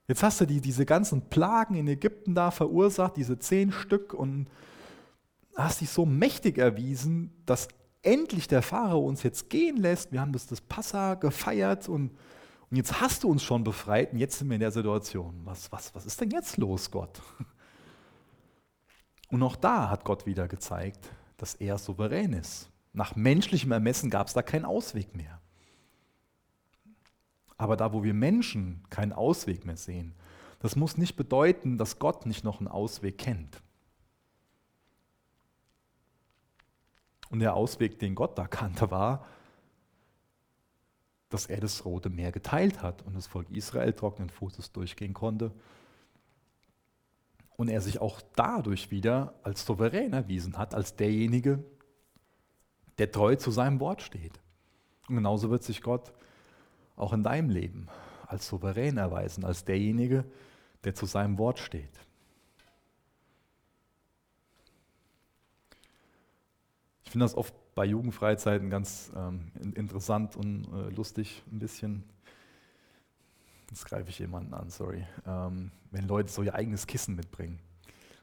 [0.08, 4.46] Jetzt hast du die, diese ganzen Plagen in Ägypten da verursacht, diese zehn Stück, und
[5.56, 7.66] hast dich so mächtig erwiesen, dass
[8.02, 10.12] endlich der Pharao uns jetzt gehen lässt.
[10.12, 12.12] Wir haben das, das Passa gefeiert und,
[12.70, 15.40] und jetzt hast du uns schon befreit und jetzt sind wir in der Situation.
[15.44, 17.20] Was, was, was ist denn jetzt los, Gott?
[19.28, 22.70] Und auch da hat Gott wieder gezeigt, dass er souverän ist.
[22.92, 25.40] Nach menschlichem Ermessen gab es da keinen Ausweg mehr.
[27.58, 30.14] Aber da, wo wir Menschen keinen Ausweg mehr sehen,
[30.60, 33.62] das muss nicht bedeuten, dass Gott nicht noch einen Ausweg kennt.
[37.28, 39.26] Und der Ausweg, den Gott da kannte, war,
[41.28, 45.52] dass er das Rote Meer geteilt hat und das Volk Israel trockenen Fußes durchgehen konnte
[47.56, 51.64] und er sich auch dadurch wieder als souverän erwiesen hat, als derjenige,
[52.98, 54.40] der treu zu seinem Wort steht.
[55.08, 56.12] Und genauso wird sich Gott
[56.96, 57.88] auch in deinem Leben
[58.26, 60.24] als souverän erweisen, als derjenige,
[60.84, 62.00] der zu seinem Wort steht.
[67.04, 72.04] Ich finde das oft bei Jugendfreizeiten ganz ähm, interessant und äh, lustig, ein bisschen
[73.76, 75.04] Jetzt greife ich jemanden an, sorry.
[75.26, 77.58] Ähm, wenn Leute so ihr eigenes Kissen mitbringen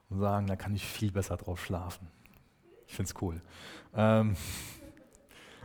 [0.10, 2.08] und sagen, da kann ich viel besser drauf schlafen.
[2.88, 3.40] Ich finde es cool.
[3.94, 4.36] Ähm,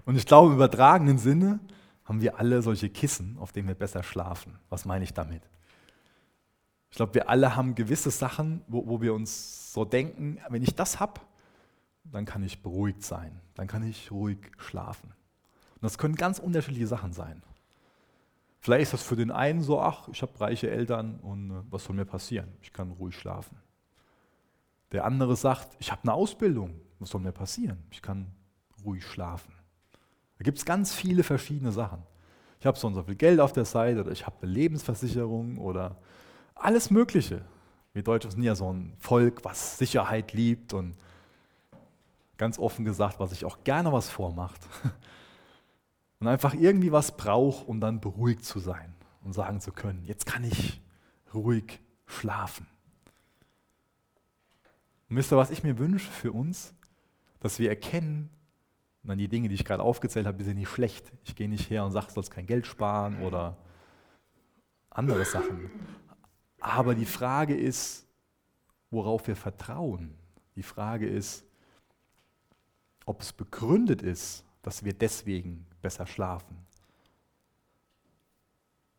[0.05, 1.59] und ich glaube, im übertragenen Sinne
[2.05, 4.59] haben wir alle solche Kissen, auf denen wir besser schlafen.
[4.68, 5.48] Was meine ich damit?
[6.90, 10.74] Ich glaube, wir alle haben gewisse Sachen, wo, wo wir uns so denken, wenn ich
[10.74, 11.22] das habe,
[12.05, 15.14] dann kann ich beruhigt sein, dann kann ich ruhig schlafen.
[15.77, 17.42] Und das können ganz unterschiedliche Sachen sein.
[18.69, 21.85] Vielleicht ist das für den einen so, ach, ich habe reiche Eltern und äh, was
[21.85, 22.53] soll mir passieren?
[22.61, 23.57] Ich kann ruhig schlafen.
[24.93, 27.79] Der andere sagt, ich habe eine Ausbildung, was soll mir passieren?
[27.91, 28.31] Ich kann
[28.85, 29.55] ruhig schlafen.
[30.37, 32.03] Da gibt es ganz viele verschiedene Sachen.
[32.61, 35.57] Ich habe so und so viel Geld auf der Seite oder ich habe eine Lebensversicherung
[35.57, 35.97] oder
[36.55, 37.41] alles Mögliche.
[37.95, 40.95] Wir Deutschen sind ja so ein Volk, was Sicherheit liebt und
[42.37, 44.61] ganz offen gesagt, was sich auch gerne was vormacht.
[46.21, 50.27] und einfach irgendwie was braucht, um dann beruhigt zu sein und sagen zu können, jetzt
[50.27, 50.81] kann ich
[51.33, 52.67] ruhig schlafen.
[55.09, 56.75] Und wisst ihr, was ich mir wünsche für uns?
[57.41, 58.31] Dass wir erkennen,
[59.05, 61.13] dann die Dinge, die ich gerade aufgezählt habe, die sind nicht schlecht.
[61.25, 63.57] Ich gehe nicht her und sage, du sollst kein Geld sparen oder
[64.91, 65.71] andere Sachen.
[66.61, 68.07] Aber die Frage ist,
[68.91, 70.15] worauf wir vertrauen.
[70.57, 71.45] Die Frage ist,
[73.07, 76.57] ob es begründet ist, dass wir deswegen besser schlafen.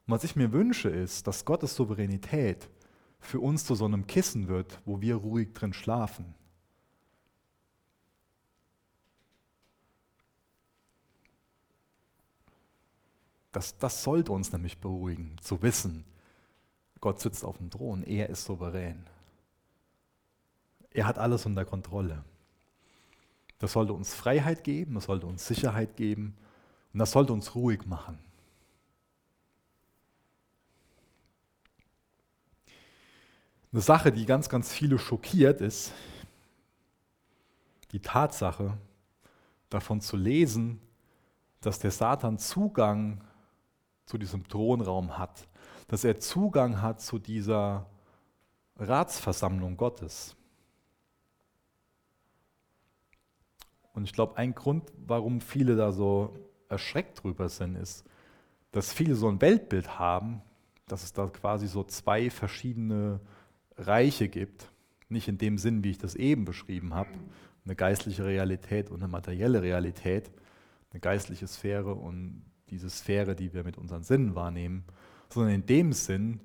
[0.06, 2.70] Und was ich mir wünsche, ist, dass Gottes Souveränität
[3.20, 6.34] für uns zu so einem Kissen wird, wo wir ruhig drin schlafen.
[13.52, 16.06] Das, das sollte uns nämlich beruhigen, zu wissen,
[17.02, 19.06] Gott sitzt auf dem Thron, er ist souverän.
[20.92, 22.24] Er hat alles unter Kontrolle.
[23.58, 26.36] Das sollte uns Freiheit geben, das sollte uns Sicherheit geben
[27.00, 28.20] und das sollte uns ruhig machen.
[33.72, 35.94] Eine Sache, die ganz, ganz viele schockiert, ist
[37.94, 38.78] die Tatsache,
[39.70, 40.82] davon zu lesen,
[41.62, 43.24] dass der Satan Zugang
[44.06, 45.48] zu diesem Thronraum hat,
[45.88, 47.90] dass er Zugang hat zu dieser
[48.76, 50.36] Ratsversammlung Gottes.
[53.94, 58.06] Und ich glaube, ein Grund, warum viele da so erschreckt drüber sind, ist,
[58.72, 60.42] dass viele so ein Weltbild haben,
[60.88, 63.20] dass es da quasi so zwei verschiedene
[63.78, 64.72] Reiche gibt.
[65.10, 67.10] Nicht in dem Sinn, wie ich das eben beschrieben habe,
[67.66, 70.32] eine geistliche Realität und eine materielle Realität,
[70.92, 74.84] eine geistliche Sphäre und diese Sphäre, die wir mit unseren Sinnen wahrnehmen,
[75.30, 76.40] sondern in dem Sinn,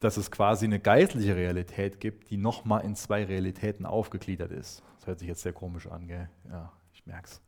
[0.00, 4.82] dass es quasi eine geistliche Realität gibt, die nochmal in zwei Realitäten aufgegliedert ist.
[4.98, 6.28] Das hört sich jetzt sehr komisch an, gell?
[6.48, 7.47] Ja, ich merke es.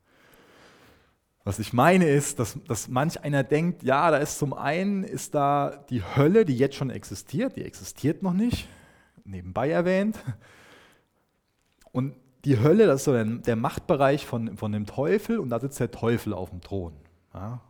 [1.50, 5.34] Was ich meine ist, dass, dass manch einer denkt, ja, da ist zum einen ist
[5.34, 8.68] da die Hölle, die jetzt schon existiert, die existiert noch nicht,
[9.24, 10.16] nebenbei erwähnt.
[11.90, 15.58] Und die Hölle, das ist so der, der Machtbereich von, von dem Teufel und da
[15.58, 16.92] sitzt der Teufel auf dem Thron.
[17.34, 17.60] Ja?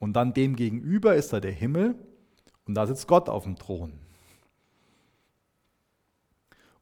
[0.00, 1.94] Und dann dem gegenüber ist da der Himmel
[2.66, 3.92] und da sitzt Gott auf dem Thron.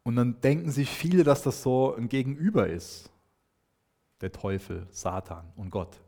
[0.03, 3.11] Und dann denken sich viele, dass das so ein Gegenüber ist.
[4.23, 6.02] Der Teufel, Satan und Gott.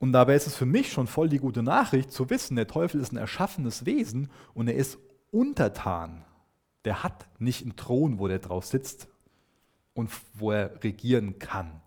[0.00, 3.02] Und dabei ist es für mich schon voll die gute Nachricht zu wissen, der Teufel
[3.02, 4.98] ist ein erschaffenes Wesen und er ist
[5.30, 6.24] untertan.
[6.86, 9.08] Der hat nicht einen Thron, wo der drauf sitzt
[9.92, 11.82] und wo er regieren kann.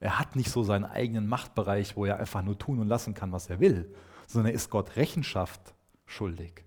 [0.00, 3.32] Er hat nicht so seinen eigenen Machtbereich, wo er einfach nur tun und lassen kann,
[3.32, 3.94] was er will,
[4.26, 5.74] sondern er ist Gott Rechenschaft
[6.06, 6.64] schuldig.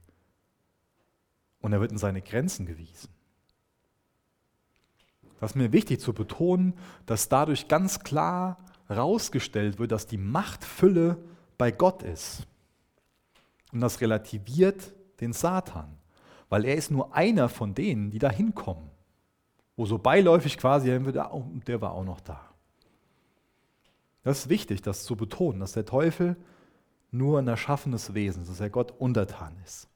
[1.62, 3.10] Und er wird in seine Grenzen gewiesen.
[5.40, 6.76] Das ist mir wichtig zu betonen,
[7.08, 11.18] dass dadurch ganz klar herausgestellt wird, dass die Machtfülle
[11.58, 12.46] bei Gott ist.
[13.72, 15.98] Und das relativiert den Satan,
[16.50, 18.90] weil er ist nur einer von denen, die da hinkommen.
[19.76, 22.40] Wo so beiläufig quasi, der war auch noch da.
[24.24, 26.38] Das ist wichtig, das zu betonen, dass der Teufel
[27.12, 29.88] nur ein erschaffenes Wesen ist, dass er Gott untertan ist,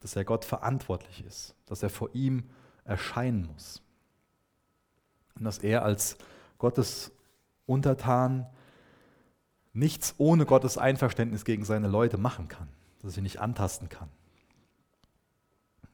[0.00, 2.44] dass er Gott verantwortlich ist, dass er vor ihm
[2.84, 3.82] erscheinen muss
[5.36, 6.16] und dass er als
[6.58, 7.12] Gottes
[7.70, 8.46] Untertan
[9.72, 12.68] nichts ohne Gottes Einverständnis gegen seine Leute machen kann,
[13.00, 14.08] dass er sie nicht antasten kann,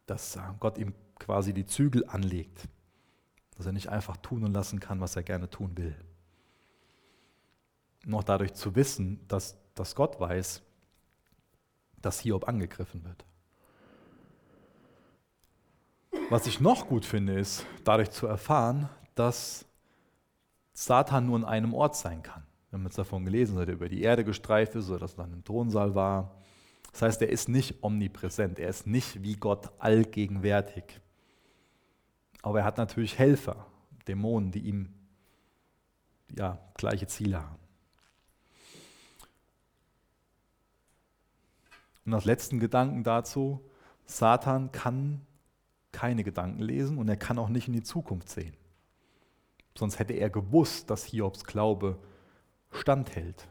[0.06, 2.68] dass Gott ihm quasi die Zügel anlegt,
[3.56, 5.96] dass er nicht einfach tun und lassen kann, was er gerne tun will
[8.06, 10.62] noch dadurch zu wissen, dass, dass Gott weiß,
[12.00, 13.24] dass Hiob angegriffen wird.
[16.30, 19.65] Was ich noch gut finde, ist dadurch zu erfahren, dass
[20.78, 22.42] Satan nur an einem Ort sein kann.
[22.68, 25.24] Wir haben jetzt davon gelesen, dass er über die Erde gestreift ist oder dass er
[25.24, 26.36] dann im Thronsaal war.
[26.92, 31.00] Das heißt, er ist nicht omnipräsent, er ist nicht wie Gott allgegenwärtig.
[32.42, 33.66] Aber er hat natürlich Helfer,
[34.06, 34.92] Dämonen, die ihm
[36.36, 37.58] ja, gleiche Ziele haben.
[42.04, 43.64] Und als letzten Gedanken dazu,
[44.04, 45.22] Satan kann
[45.90, 48.54] keine Gedanken lesen und er kann auch nicht in die Zukunft sehen.
[49.76, 51.98] Sonst hätte er gewusst, dass Hiobs Glaube
[52.70, 53.48] standhält.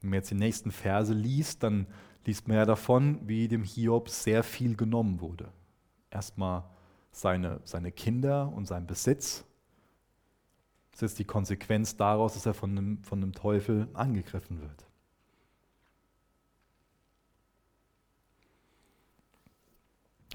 [0.00, 1.86] Wenn man jetzt die nächsten Verse liest, dann
[2.24, 5.52] liest man ja davon, wie dem Hiob sehr viel genommen wurde.
[6.10, 6.64] Erstmal
[7.10, 9.44] seine, seine Kinder und sein Besitz.
[10.92, 14.86] Das ist die Konsequenz daraus, dass er von dem, von dem Teufel angegriffen wird.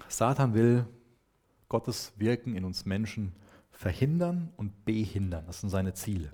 [0.07, 0.85] Satan will
[1.69, 3.33] Gottes Wirken in uns Menschen
[3.79, 5.45] verhindern und behindern.
[5.47, 6.33] Das sind seine Ziele.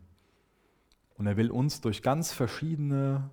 [1.15, 3.29] Und er will uns durch ganz verschiedene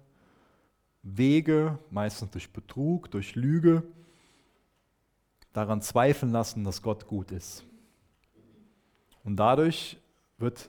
[1.02, 3.82] Wege, meistens durch Betrug, durch Lüge,
[5.54, 7.64] daran zweifeln lassen, dass Gott gut ist.
[9.24, 9.96] Und dadurch
[10.36, 10.68] wird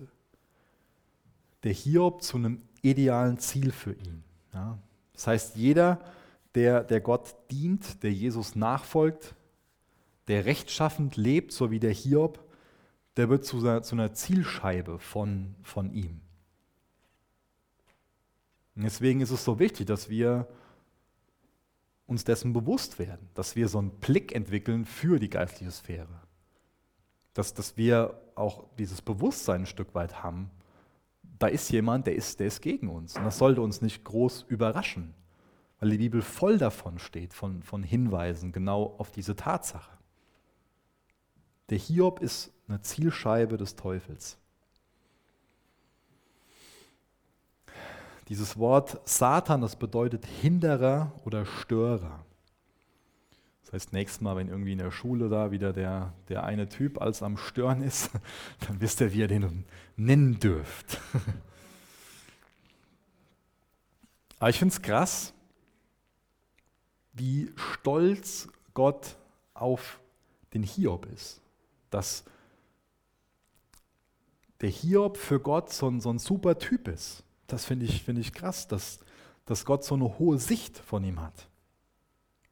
[1.64, 4.24] der Hiob zu einem idealen Ziel für ihn.
[4.54, 4.78] Ja?
[5.12, 6.00] Das heißt, jeder,
[6.56, 9.36] der, der Gott dient, der Jesus nachfolgt,
[10.30, 12.40] der rechtschaffend lebt, so wie der Hiob,
[13.18, 16.22] der wird zu, zu einer Zielscheibe von, von ihm.
[18.76, 20.48] Und deswegen ist es so wichtig, dass wir
[22.08, 26.22] uns dessen bewusst werden, dass wir so einen Blick entwickeln für die geistliche Sphäre.
[27.34, 30.52] Dass, dass wir auch dieses Bewusstsein ein Stück weit haben,
[31.40, 33.18] da ist jemand, der ist, der ist gegen uns.
[33.18, 35.14] Und das sollte uns nicht groß überraschen,
[35.80, 39.92] weil die Bibel voll davon steht, von, von Hinweisen genau auf diese Tatsache.
[41.70, 44.38] Der Hiob ist eine Zielscheibe des Teufels.
[48.30, 52.26] Dieses Wort Satan, das bedeutet Hinderer oder Störer.
[53.66, 57.02] Das heißt, nächstes Mal, wenn irgendwie in der Schule da wieder der, der eine Typ
[57.02, 58.12] als am Stören ist,
[58.68, 59.66] dann wisst ihr, wie ihr den
[59.98, 61.02] nennen dürft.
[64.40, 65.34] Aber ich finde es krass,
[67.14, 69.16] wie stolz Gott
[69.54, 70.00] auf
[70.54, 71.42] den Hiob ist.
[71.90, 72.26] Dass
[74.64, 77.26] der Hiob für Gott so ein, so ein super Typ ist.
[77.48, 79.00] Das finde ich, find ich krass, dass,
[79.44, 81.50] dass Gott so eine hohe Sicht von ihm hat.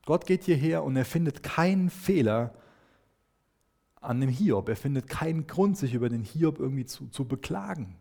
[0.05, 2.53] Gott geht hierher und er findet keinen Fehler
[4.01, 4.67] an dem Hiob.
[4.67, 7.95] Er findet keinen Grund, sich über den Hiob irgendwie zu, zu beklagen.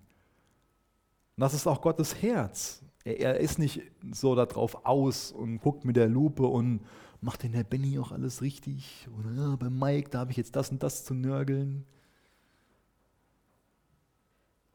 [1.37, 2.83] Und das ist auch Gottes Herz.
[3.05, 6.81] Er, er ist nicht so darauf aus und guckt mit der Lupe und
[7.21, 9.07] macht den Herr Benny auch alles richtig.
[9.21, 11.87] Oder ja, bei Mike, da habe ich jetzt das und das zu nörgeln.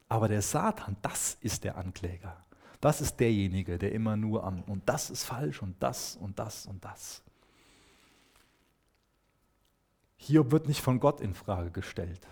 [0.08, 2.46] Aber der Satan, das ist der Ankläger.
[2.80, 6.68] Das ist derjenige, der immer nur am, und das ist falsch und das und das
[6.68, 7.24] und das.
[10.18, 12.28] Hiob wird nicht von Gott in Frage gestellt.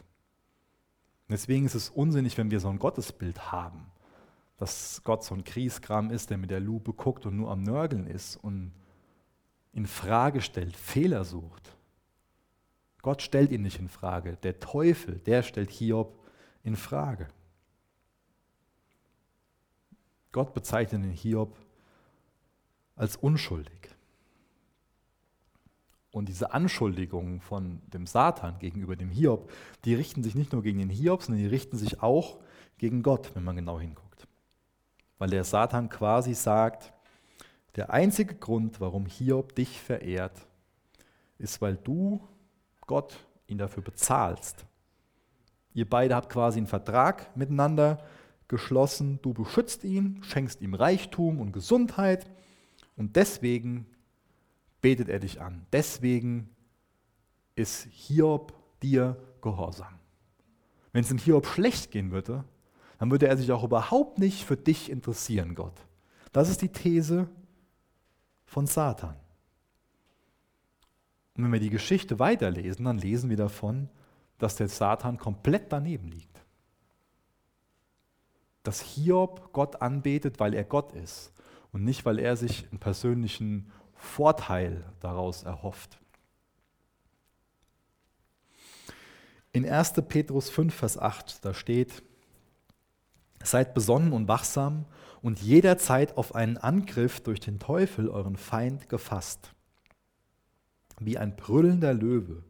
[1.29, 3.87] Deswegen ist es unsinnig, wenn wir so ein Gottesbild haben,
[4.57, 8.07] dass Gott so ein Kriegskram ist, der mit der Lupe guckt und nur am Nörgeln
[8.07, 8.71] ist und
[9.73, 11.75] in Frage stellt, Fehler sucht.
[13.01, 14.37] Gott stellt ihn nicht in Frage.
[14.43, 16.17] Der Teufel, der stellt Hiob
[16.63, 17.27] in Frage.
[20.33, 21.55] Gott bezeichnet den Hiob
[22.95, 23.89] als unschuldig.
[26.11, 29.49] Und diese Anschuldigungen von dem Satan gegenüber dem Hiob,
[29.85, 32.37] die richten sich nicht nur gegen den Hiob, sondern die richten sich auch
[32.77, 34.27] gegen Gott, wenn man genau hinguckt.
[35.17, 36.93] Weil der Satan quasi sagt,
[37.75, 40.45] der einzige Grund, warum Hiob dich verehrt,
[41.37, 42.21] ist, weil du,
[42.85, 43.17] Gott,
[43.47, 44.65] ihn dafür bezahlst.
[45.73, 48.03] Ihr beide habt quasi einen Vertrag miteinander
[48.47, 52.29] geschlossen, du beschützt ihn, schenkst ihm Reichtum und Gesundheit
[52.95, 53.85] und deswegen
[54.81, 55.65] betet er dich an.
[55.71, 56.49] Deswegen
[57.55, 59.99] ist Hiob dir gehorsam.
[60.91, 62.43] Wenn es dem Hiob schlecht gehen würde,
[62.99, 65.73] dann würde er sich auch überhaupt nicht für dich interessieren, Gott.
[66.31, 67.27] Das ist die These
[68.45, 69.15] von Satan.
[71.35, 73.89] Und wenn wir die Geschichte weiterlesen, dann lesen wir davon,
[74.37, 76.42] dass der Satan komplett daneben liegt
[78.63, 81.31] dass Hiob Gott anbetet, weil er Gott ist
[81.71, 85.99] und nicht, weil er sich einen persönlichen Vorteil daraus erhofft.
[89.51, 89.93] In 1.
[90.07, 92.01] Petrus 5, Vers 8, da steht,
[93.43, 94.85] Seid besonnen und wachsam
[95.21, 99.51] und jederzeit auf einen Angriff durch den Teufel, euren Feind, gefasst.
[100.99, 102.43] Wie ein brüllender Löwe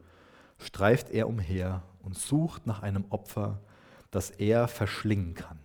[0.59, 3.59] streift er umher und sucht nach einem Opfer,
[4.11, 5.62] das er verschlingen kann.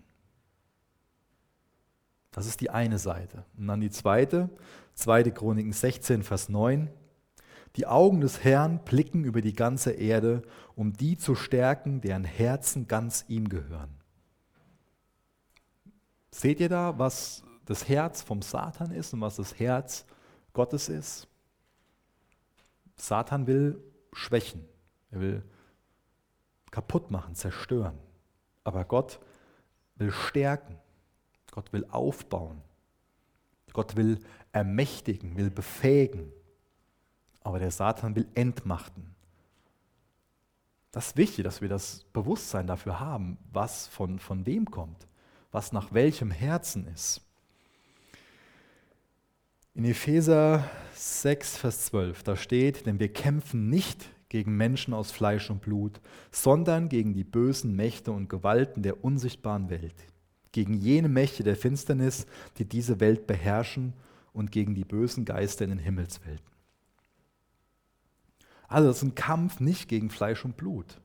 [2.39, 3.45] Das ist die eine Seite.
[3.57, 4.49] Und dann die zweite,
[4.95, 5.25] 2.
[5.33, 6.89] Chroniken 16, Vers 9.
[7.75, 10.43] Die Augen des Herrn blicken über die ganze Erde,
[10.77, 13.91] um die zu stärken, deren Herzen ganz ihm gehören.
[16.31, 20.07] Seht ihr da, was das Herz vom Satan ist und was das Herz
[20.53, 21.27] Gottes ist?
[22.95, 24.65] Satan will schwächen,
[25.11, 25.43] er will
[26.71, 27.99] kaputt machen, zerstören.
[28.63, 29.19] Aber Gott
[29.97, 30.79] will stärken.
[31.51, 32.61] Gott will aufbauen.
[33.73, 34.19] Gott will
[34.53, 36.33] ermächtigen, will befähigen.
[37.43, 39.15] Aber der Satan will entmachten.
[40.91, 45.07] Das ist wichtig, dass wir das Bewusstsein dafür haben, was von, von wem kommt,
[45.53, 47.21] was nach welchem Herzen ist.
[49.75, 55.51] In Epheser 6, Vers 12, da steht, denn wir kämpfen nicht gegen Menschen aus Fleisch
[55.51, 56.01] und Blut,
[56.33, 59.95] sondern gegen die bösen Mächte und Gewalten der unsichtbaren Welt,
[60.53, 62.27] gegen jene Mächte der Finsternis,
[62.59, 63.95] die diese Welt beherrschen
[64.33, 66.47] und gegen die bösen Geister in den Himmelswelten.
[68.69, 71.01] Also das ist ein Kampf nicht gegen Fleisch und Blut.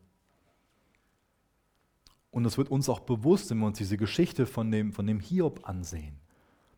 [2.31, 5.19] Und es wird uns auch bewusst, wenn wir uns diese Geschichte von dem, von dem
[5.19, 6.19] Hiob ansehen.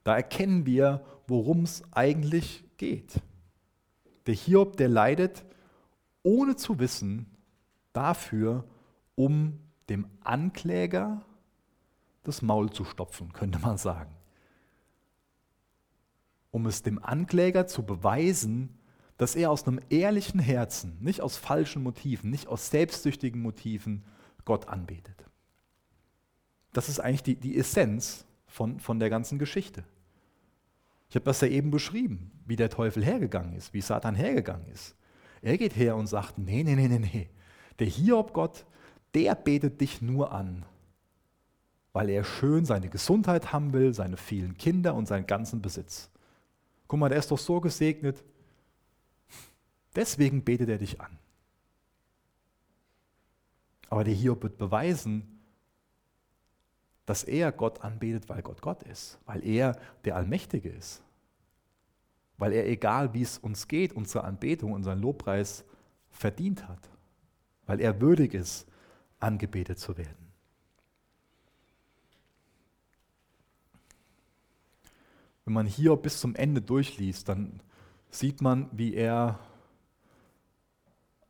[0.03, 3.21] Da erkennen wir, worum es eigentlich geht.
[4.27, 5.45] Der Hiob, der leidet,
[6.23, 7.25] ohne zu wissen,
[7.93, 8.65] dafür,
[9.15, 9.59] um
[9.89, 11.25] dem Ankläger
[12.27, 14.15] das Maul zu stopfen, könnte man sagen.
[16.55, 18.79] um es dem Ankläger zu beweisen,
[19.17, 24.05] dass er aus einem ehrlichen Herzen, nicht aus falschen Motiven, nicht aus selbstsüchtigen Motiven
[24.45, 25.25] Gott anbetet.
[26.71, 29.83] Das ist eigentlich die, die Essenz von, von der ganzen Geschichte.
[31.09, 34.95] Ich habe das ja eben beschrieben, wie der Teufel hergegangen ist, wie Satan hergegangen ist.
[35.41, 37.29] Er geht her und sagt, nee, nee, nee, nee, nee.
[37.79, 38.65] Der Hiob Gott,
[39.13, 40.65] der betet dich nur an,
[41.95, 46.09] weil er schön seine Gesundheit haben will, seine vielen Kinder und seinen ganzen Besitz.
[46.89, 48.21] Guck mal, der ist doch so gesegnet.
[49.95, 51.17] Deswegen betet er dich an.
[53.89, 55.39] Aber der Hiob wird beweisen,
[57.05, 61.01] dass er Gott anbetet, weil Gott Gott ist, weil er der Allmächtige ist,
[62.37, 65.63] weil er, egal wie es uns geht, unsere Anbetung, unseren Lobpreis
[66.09, 66.89] verdient hat,
[67.67, 68.67] weil er würdig ist,
[69.21, 70.24] angebetet zu werden.
[75.45, 77.61] Wenn man hier bis zum Ende durchliest, dann
[78.09, 79.39] sieht man, wie er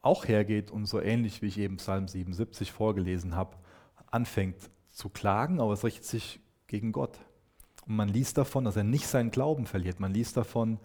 [0.02, 3.58] auch hergeht und so ähnlich wie ich eben Psalm 77 vorgelesen habe,
[4.10, 7.20] anfängt zu klagen, aber es richtet sich gegen Gott.
[7.86, 10.00] Und man liest davon, dass er nicht seinen Glauben verliert.
[10.00, 10.80] Man liest davon,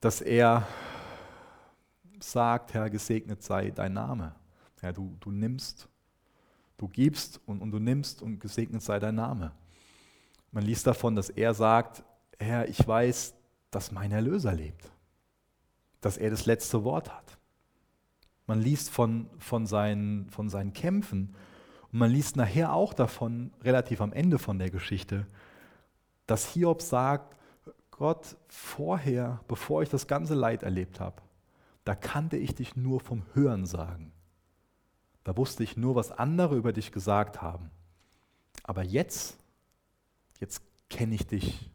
[0.00, 0.66] dass er
[2.18, 4.34] sagt, Herr, gesegnet sei dein Name.
[4.80, 5.88] Herr, du, du nimmst,
[6.78, 9.52] du gibst und, und du nimmst und gesegnet sei dein Name.
[10.54, 12.04] Man liest davon, dass er sagt,
[12.38, 13.34] Herr, ich weiß,
[13.72, 14.88] dass mein Erlöser lebt,
[16.00, 17.38] dass er das letzte Wort hat.
[18.46, 21.34] Man liest von, von, seinen, von seinen Kämpfen,
[21.90, 25.26] und man liest nachher auch davon, relativ am Ende von der Geschichte,
[26.26, 27.36] dass Hiob sagt,
[27.90, 31.20] Gott, vorher, bevor ich das ganze Leid erlebt habe,
[31.84, 34.12] da kannte ich dich nur vom Hören sagen.
[35.24, 37.72] Da wusste ich nur, was andere über dich gesagt haben.
[38.62, 39.36] Aber jetzt,
[40.44, 41.70] jetzt kenne ich dich.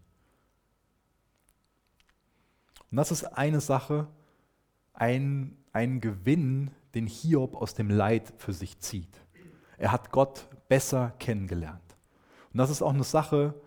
[2.92, 4.08] Und das ist eine Sache,
[4.94, 9.10] ein, ein Gewinn, den Hiob aus dem Leid für sich zieht.
[9.78, 11.82] Er hat Gott besser kennengelernt.
[12.54, 13.60] Und das ist auch eine Sache,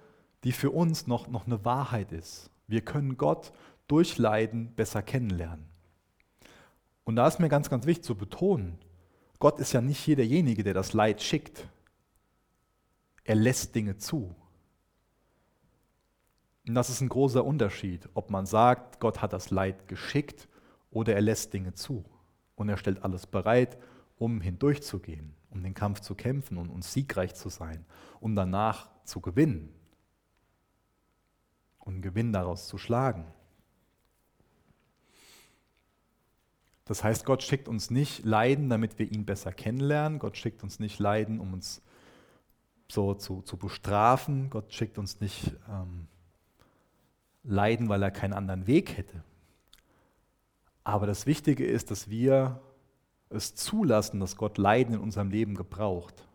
[0.44, 2.50] die für uns noch, noch eine Wahrheit ist.
[2.68, 3.52] Wir können Gott
[3.88, 5.66] durch Leiden besser kennenlernen.
[7.02, 8.78] Und da ist mir ganz, ganz wichtig zu betonen,
[9.40, 11.66] Gott ist ja nicht hier derjenige, der das Leid schickt.
[13.24, 14.36] Er lässt Dinge zu.
[16.66, 20.48] Und das ist ein großer Unterschied, ob man sagt, Gott hat das Leid geschickt
[20.90, 22.04] oder er lässt Dinge zu.
[22.54, 23.78] Und er stellt alles bereit,
[24.16, 27.84] um hindurchzugehen um den Kampf zu kämpfen und, und siegreich zu sein,
[28.20, 29.68] um danach zu gewinnen
[31.78, 33.26] und Gewinn daraus zu schlagen.
[36.84, 40.18] Das heißt, Gott schickt uns nicht Leiden, damit wir ihn besser kennenlernen.
[40.18, 41.80] Gott schickt uns nicht Leiden, um uns
[42.90, 44.50] so zu, zu bestrafen.
[44.50, 46.08] Gott schickt uns nicht ähm,
[47.44, 49.24] Leiden, weil er keinen anderen Weg hätte.
[50.84, 52.60] Aber das Wichtige ist, dass wir
[53.30, 56.26] es zulassen, dass Gott Leiden in unserem Leben gebraucht.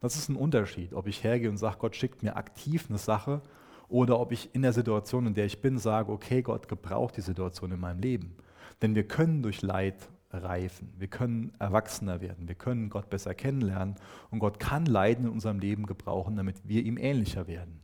[0.00, 3.40] Das ist ein Unterschied, ob ich hergehe und sage, Gott schickt mir aktiv eine Sache
[3.88, 7.22] oder ob ich in der Situation, in der ich bin, sage, okay, Gott gebraucht die
[7.22, 8.36] Situation in meinem Leben.
[8.82, 13.94] Denn wir können durch Leid reifen, wir können erwachsener werden, wir können Gott besser kennenlernen
[14.30, 17.80] und Gott kann Leiden in unserem Leben gebrauchen, damit wir ihm ähnlicher werden.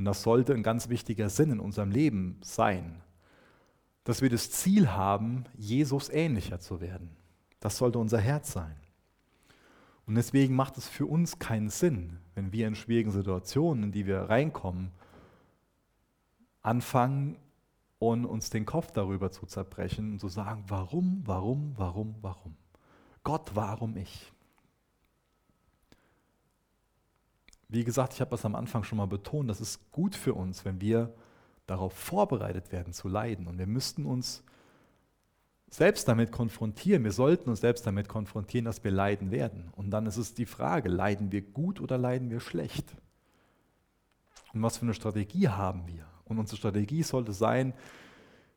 [0.00, 3.02] Und das sollte ein ganz wichtiger Sinn in unserem Leben sein,
[4.04, 7.10] dass wir das Ziel haben, Jesus ähnlicher zu werden.
[7.60, 8.74] Das sollte unser Herz sein.
[10.06, 14.06] Und deswegen macht es für uns keinen Sinn, wenn wir in schwierigen Situationen, in die
[14.06, 14.90] wir reinkommen,
[16.62, 17.36] anfangen
[17.98, 22.56] und uns den Kopf darüber zu zerbrechen und zu sagen, warum, warum, warum, warum?
[23.22, 24.32] Gott, warum ich?
[27.70, 30.64] Wie gesagt, ich habe das am Anfang schon mal betont, das ist gut für uns,
[30.64, 31.14] wenn wir
[31.66, 33.46] darauf vorbereitet werden zu leiden.
[33.46, 34.42] Und wir müssten uns
[35.68, 37.04] selbst damit konfrontieren.
[37.04, 39.68] Wir sollten uns selbst damit konfrontieren, dass wir leiden werden.
[39.76, 42.92] Und dann ist es die Frage, leiden wir gut oder leiden wir schlecht?
[44.52, 46.04] Und was für eine Strategie haben wir?
[46.24, 47.72] Und unsere Strategie sollte sein,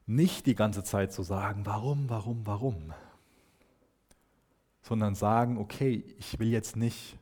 [0.07, 2.93] nicht die ganze Zeit zu sagen, warum, warum, warum,
[4.82, 7.18] sondern sagen, okay, ich will jetzt nicht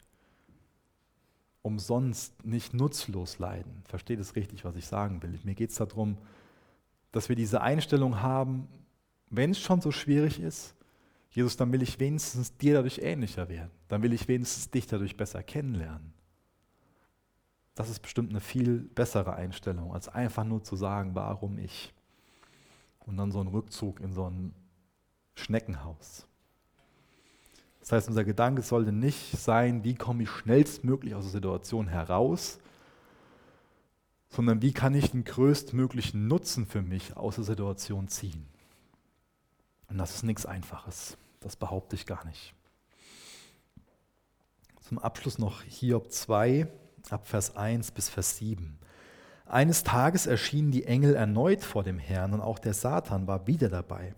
[1.61, 3.83] umsonst, nicht nutzlos leiden.
[3.87, 5.39] Versteht es richtig, was ich sagen will?
[5.43, 6.17] Mir geht es darum,
[7.11, 8.67] dass wir diese Einstellung haben,
[9.29, 10.75] wenn es schon so schwierig ist,
[11.31, 13.71] Jesus, dann will ich wenigstens dir dadurch ähnlicher werden.
[13.87, 16.13] Dann will ich wenigstens dich dadurch besser kennenlernen.
[17.73, 21.93] Das ist bestimmt eine viel bessere Einstellung, als einfach nur zu sagen, warum ich.
[22.99, 24.53] Und dann so ein Rückzug in so ein
[25.35, 26.27] Schneckenhaus.
[27.81, 32.59] Das heißt, unser Gedanke sollte nicht sein, wie komme ich schnellstmöglich aus der Situation heraus,
[34.29, 38.47] sondern wie kann ich den größtmöglichen Nutzen für mich aus der Situation ziehen.
[39.89, 42.53] Und das ist nichts Einfaches, das behaupte ich gar nicht.
[44.79, 46.67] Zum Abschluss noch Hiob 2,
[47.09, 48.77] ab Vers 1 bis Vers 7.
[49.45, 53.67] Eines Tages erschienen die Engel erneut vor dem Herrn und auch der Satan war wieder
[53.67, 54.15] dabei.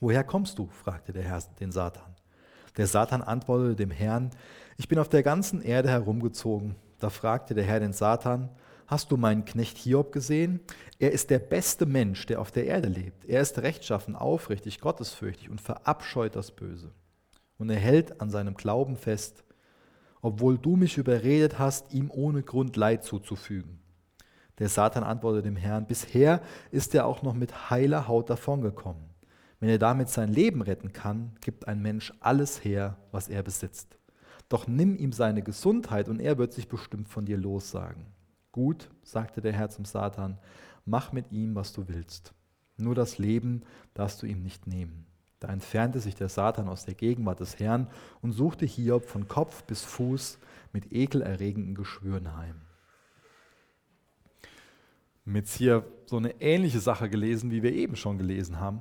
[0.00, 0.68] Woher kommst du?
[0.68, 2.14] fragte der Herr den Satan.
[2.76, 4.30] Der Satan antwortete dem Herrn,
[4.76, 6.76] ich bin auf der ganzen Erde herumgezogen.
[7.00, 8.48] Da fragte der Herr den Satan,
[8.86, 10.60] hast du meinen Knecht Hiob gesehen?
[11.00, 13.24] Er ist der beste Mensch, der auf der Erde lebt.
[13.24, 16.92] Er ist rechtschaffen, aufrichtig, gottesfürchtig und verabscheut das Böse.
[17.58, 19.42] Und er hält an seinem Glauben fest,
[20.22, 23.80] obwohl du mich überredet hast, ihm ohne Grund Leid zuzufügen.
[24.58, 26.40] Der Satan antwortete dem Herrn, bisher
[26.70, 29.07] ist er auch noch mit heiler Haut davongekommen.
[29.60, 33.98] Wenn er damit sein Leben retten kann, gibt ein Mensch alles her, was er besitzt.
[34.48, 38.06] Doch nimm ihm seine Gesundheit und er wird sich bestimmt von dir lossagen.
[38.52, 40.38] Gut, sagte der Herr zum Satan,
[40.84, 42.32] mach mit ihm, was du willst.
[42.76, 43.62] Nur das Leben
[43.94, 45.06] darfst du ihm nicht nehmen.
[45.40, 47.88] Da entfernte sich der Satan aus der Gegenwart des Herrn
[48.22, 50.38] und suchte Hiob von Kopf bis Fuß
[50.72, 52.62] mit ekelerregenden Geschwüren heim.
[55.26, 58.80] Jetzt hier so eine ähnliche Sache gelesen, wie wir eben schon gelesen haben.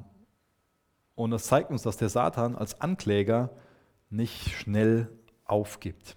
[1.18, 3.50] Und das zeigt uns, dass der Satan als Ankläger
[4.12, 5.10] nicht schnell
[5.46, 6.16] aufgibt.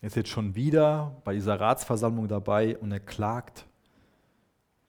[0.00, 3.66] Er ist jetzt schon wieder bei dieser Ratsversammlung dabei und er klagt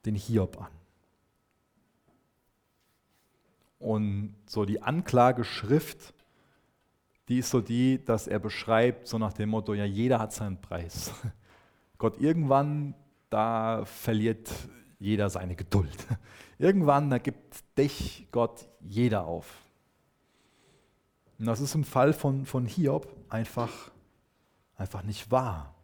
[0.04, 0.70] den Hiob an.
[3.80, 6.14] Und so die Anklageschrift,
[7.28, 10.60] die ist so die, dass er beschreibt, so nach dem Motto, ja, jeder hat seinen
[10.60, 11.12] Preis.
[11.98, 12.94] Gott, irgendwann,
[13.28, 14.48] da verliert
[15.00, 16.06] jeder seine Geduld.
[16.58, 19.62] Irgendwann, gibt dich Gott jeder auf.
[21.38, 23.90] Und das ist im Fall von, von Hiob einfach,
[24.76, 25.74] einfach nicht wahr.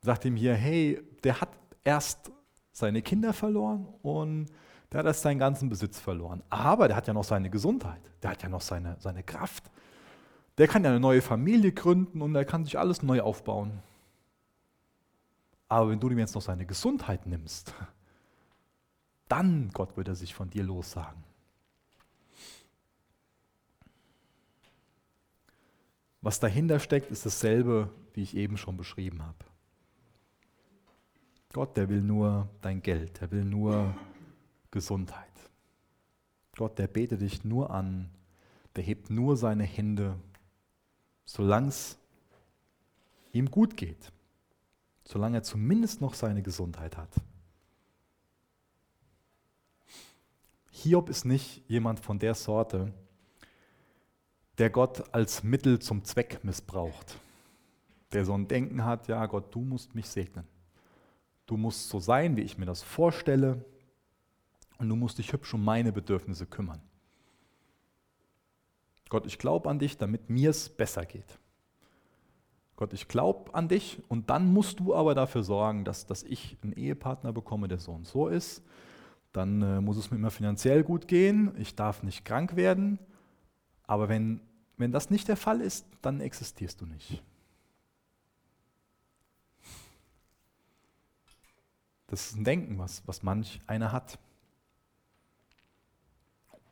[0.00, 1.50] Sagt ihm hier, hey, der hat
[1.82, 2.30] erst
[2.72, 4.46] seine Kinder verloren und
[4.90, 6.42] der hat erst seinen ganzen Besitz verloren.
[6.48, 9.70] Aber der hat ja noch seine Gesundheit, der hat ja noch seine, seine Kraft.
[10.56, 13.82] Der kann ja eine neue Familie gründen und er kann sich alles neu aufbauen.
[15.68, 17.74] Aber wenn du ihm jetzt noch seine Gesundheit nimmst,
[19.28, 21.22] dann, Gott, wird er sich von dir lossagen.
[26.20, 29.44] Was dahinter steckt, ist dasselbe, wie ich eben schon beschrieben habe.
[31.52, 33.94] Gott, der will nur dein Geld, der will nur
[34.70, 35.28] Gesundheit.
[36.56, 38.10] Gott, der betet dich nur an,
[38.74, 40.18] der hebt nur seine Hände,
[41.24, 41.98] solange es
[43.32, 44.12] ihm gut geht,
[45.04, 47.10] solange er zumindest noch seine Gesundheit hat.
[50.84, 52.92] Hiob ist nicht jemand von der Sorte,
[54.58, 57.18] der Gott als Mittel zum Zweck missbraucht.
[58.12, 60.46] Der so ein Denken hat, ja Gott, du musst mich segnen.
[61.46, 63.64] Du musst so sein, wie ich mir das vorstelle.
[64.76, 66.82] Und du musst dich hübsch um meine Bedürfnisse kümmern.
[69.08, 71.38] Gott, ich glaube an dich, damit mir es besser geht.
[72.76, 76.58] Gott, ich glaube an dich und dann musst du aber dafür sorgen, dass, dass ich
[76.62, 78.62] einen Ehepartner bekomme, der so und so ist
[79.34, 83.00] dann äh, muss es mir immer finanziell gut gehen, ich darf nicht krank werden.
[83.82, 84.40] Aber wenn,
[84.76, 87.20] wenn das nicht der Fall ist, dann existierst du nicht.
[92.06, 94.20] Das ist ein Denken, was, was manch einer hat.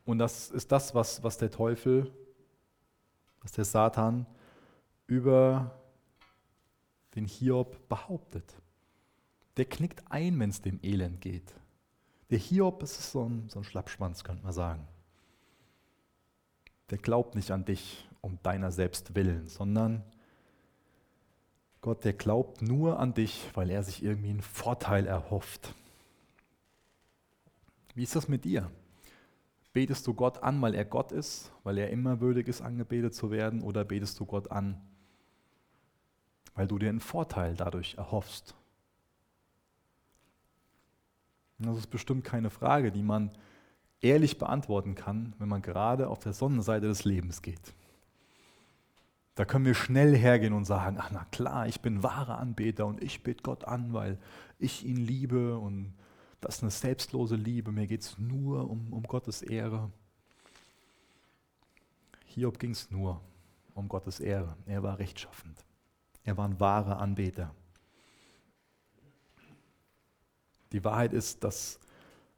[0.05, 2.13] Und das ist das, was, was der Teufel,
[3.41, 4.25] was der Satan
[5.05, 5.77] über
[7.15, 8.55] den Hiob behauptet.
[9.57, 11.53] Der knickt ein, wenn es dem Elend geht.
[12.33, 14.87] Der Hiob ist so ein, so ein Schlappschwanz, könnte man sagen.
[16.89, 20.03] Der glaubt nicht an dich um deiner selbst willen, sondern
[21.81, 25.75] Gott, der glaubt nur an dich, weil er sich irgendwie einen Vorteil erhofft.
[27.93, 28.71] Wie ist das mit dir?
[29.71, 33.29] Betest du Gott an, weil er Gott ist, weil er immer würdig ist, angebetet zu
[33.29, 34.81] werden, oder betest du Gott an,
[36.55, 38.55] weil du dir einen Vorteil dadurch erhoffst?
[41.63, 43.31] Das ist bestimmt keine Frage, die man
[44.01, 47.73] ehrlich beantworten kann, wenn man gerade auf der Sonnenseite des Lebens geht.
[49.35, 53.01] Da können wir schnell hergehen und sagen, ach na klar, ich bin wahrer Anbeter und
[53.01, 54.19] ich bete Gott an, weil
[54.59, 55.93] ich ihn liebe und
[56.39, 59.89] das ist eine selbstlose Liebe, mir geht es nur um, um Gottes Ehre.
[62.25, 63.21] Hiob ging es nur
[63.73, 64.57] um Gottes Ehre.
[64.65, 65.63] Er war rechtschaffend.
[66.25, 67.55] Er war ein wahrer Anbeter.
[70.73, 71.79] Die Wahrheit ist, dass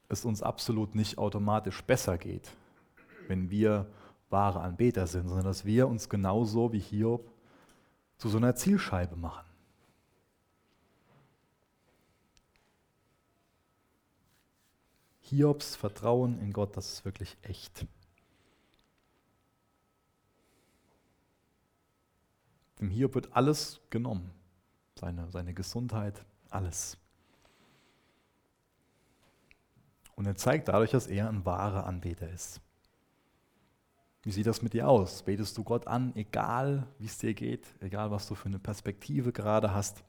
[0.09, 2.51] es uns absolut nicht automatisch besser geht,
[3.27, 3.89] wenn wir
[4.29, 7.31] wahre Anbeter sind, sondern dass wir uns genauso wie Hiob
[8.17, 9.45] zu so einer Zielscheibe machen.
[15.21, 17.87] Hiobs Vertrauen in Gott, das ist wirklich echt.
[22.79, 24.29] Dem Hiob wird alles genommen,
[24.99, 26.97] seine, seine Gesundheit, alles.
[30.15, 32.61] Und er zeigt dadurch, dass er ein wahrer Anbeter ist.
[34.23, 35.21] Wie sieht das mit dir aus?
[35.21, 39.31] Betest du Gott an, egal wie es dir geht, egal was du für eine Perspektive
[39.31, 40.03] gerade hast?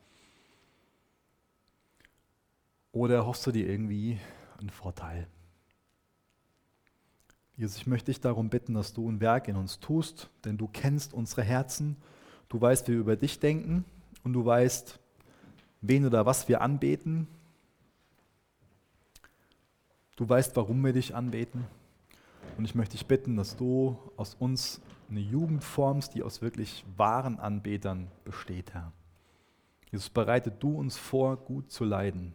[2.93, 4.19] Oder hoffst du dir irgendwie
[4.59, 5.27] einen Vorteil?
[7.57, 10.67] Jesus, ich möchte dich darum bitten, dass du ein Werk in uns tust, denn du
[10.67, 11.97] kennst unsere Herzen,
[12.49, 13.85] du weißt, wie wir über dich denken
[14.25, 14.99] und du weißt,
[15.81, 17.29] wen oder was wir anbeten.
[20.17, 21.67] Du weißt, warum wir dich anbeten.
[22.57, 26.85] Und ich möchte dich bitten, dass du aus uns eine Jugend formst, die aus wirklich
[26.97, 28.93] wahren Anbetern besteht, Herr.
[29.93, 32.35] Jesus, bereite du uns vor, gut zu leiden.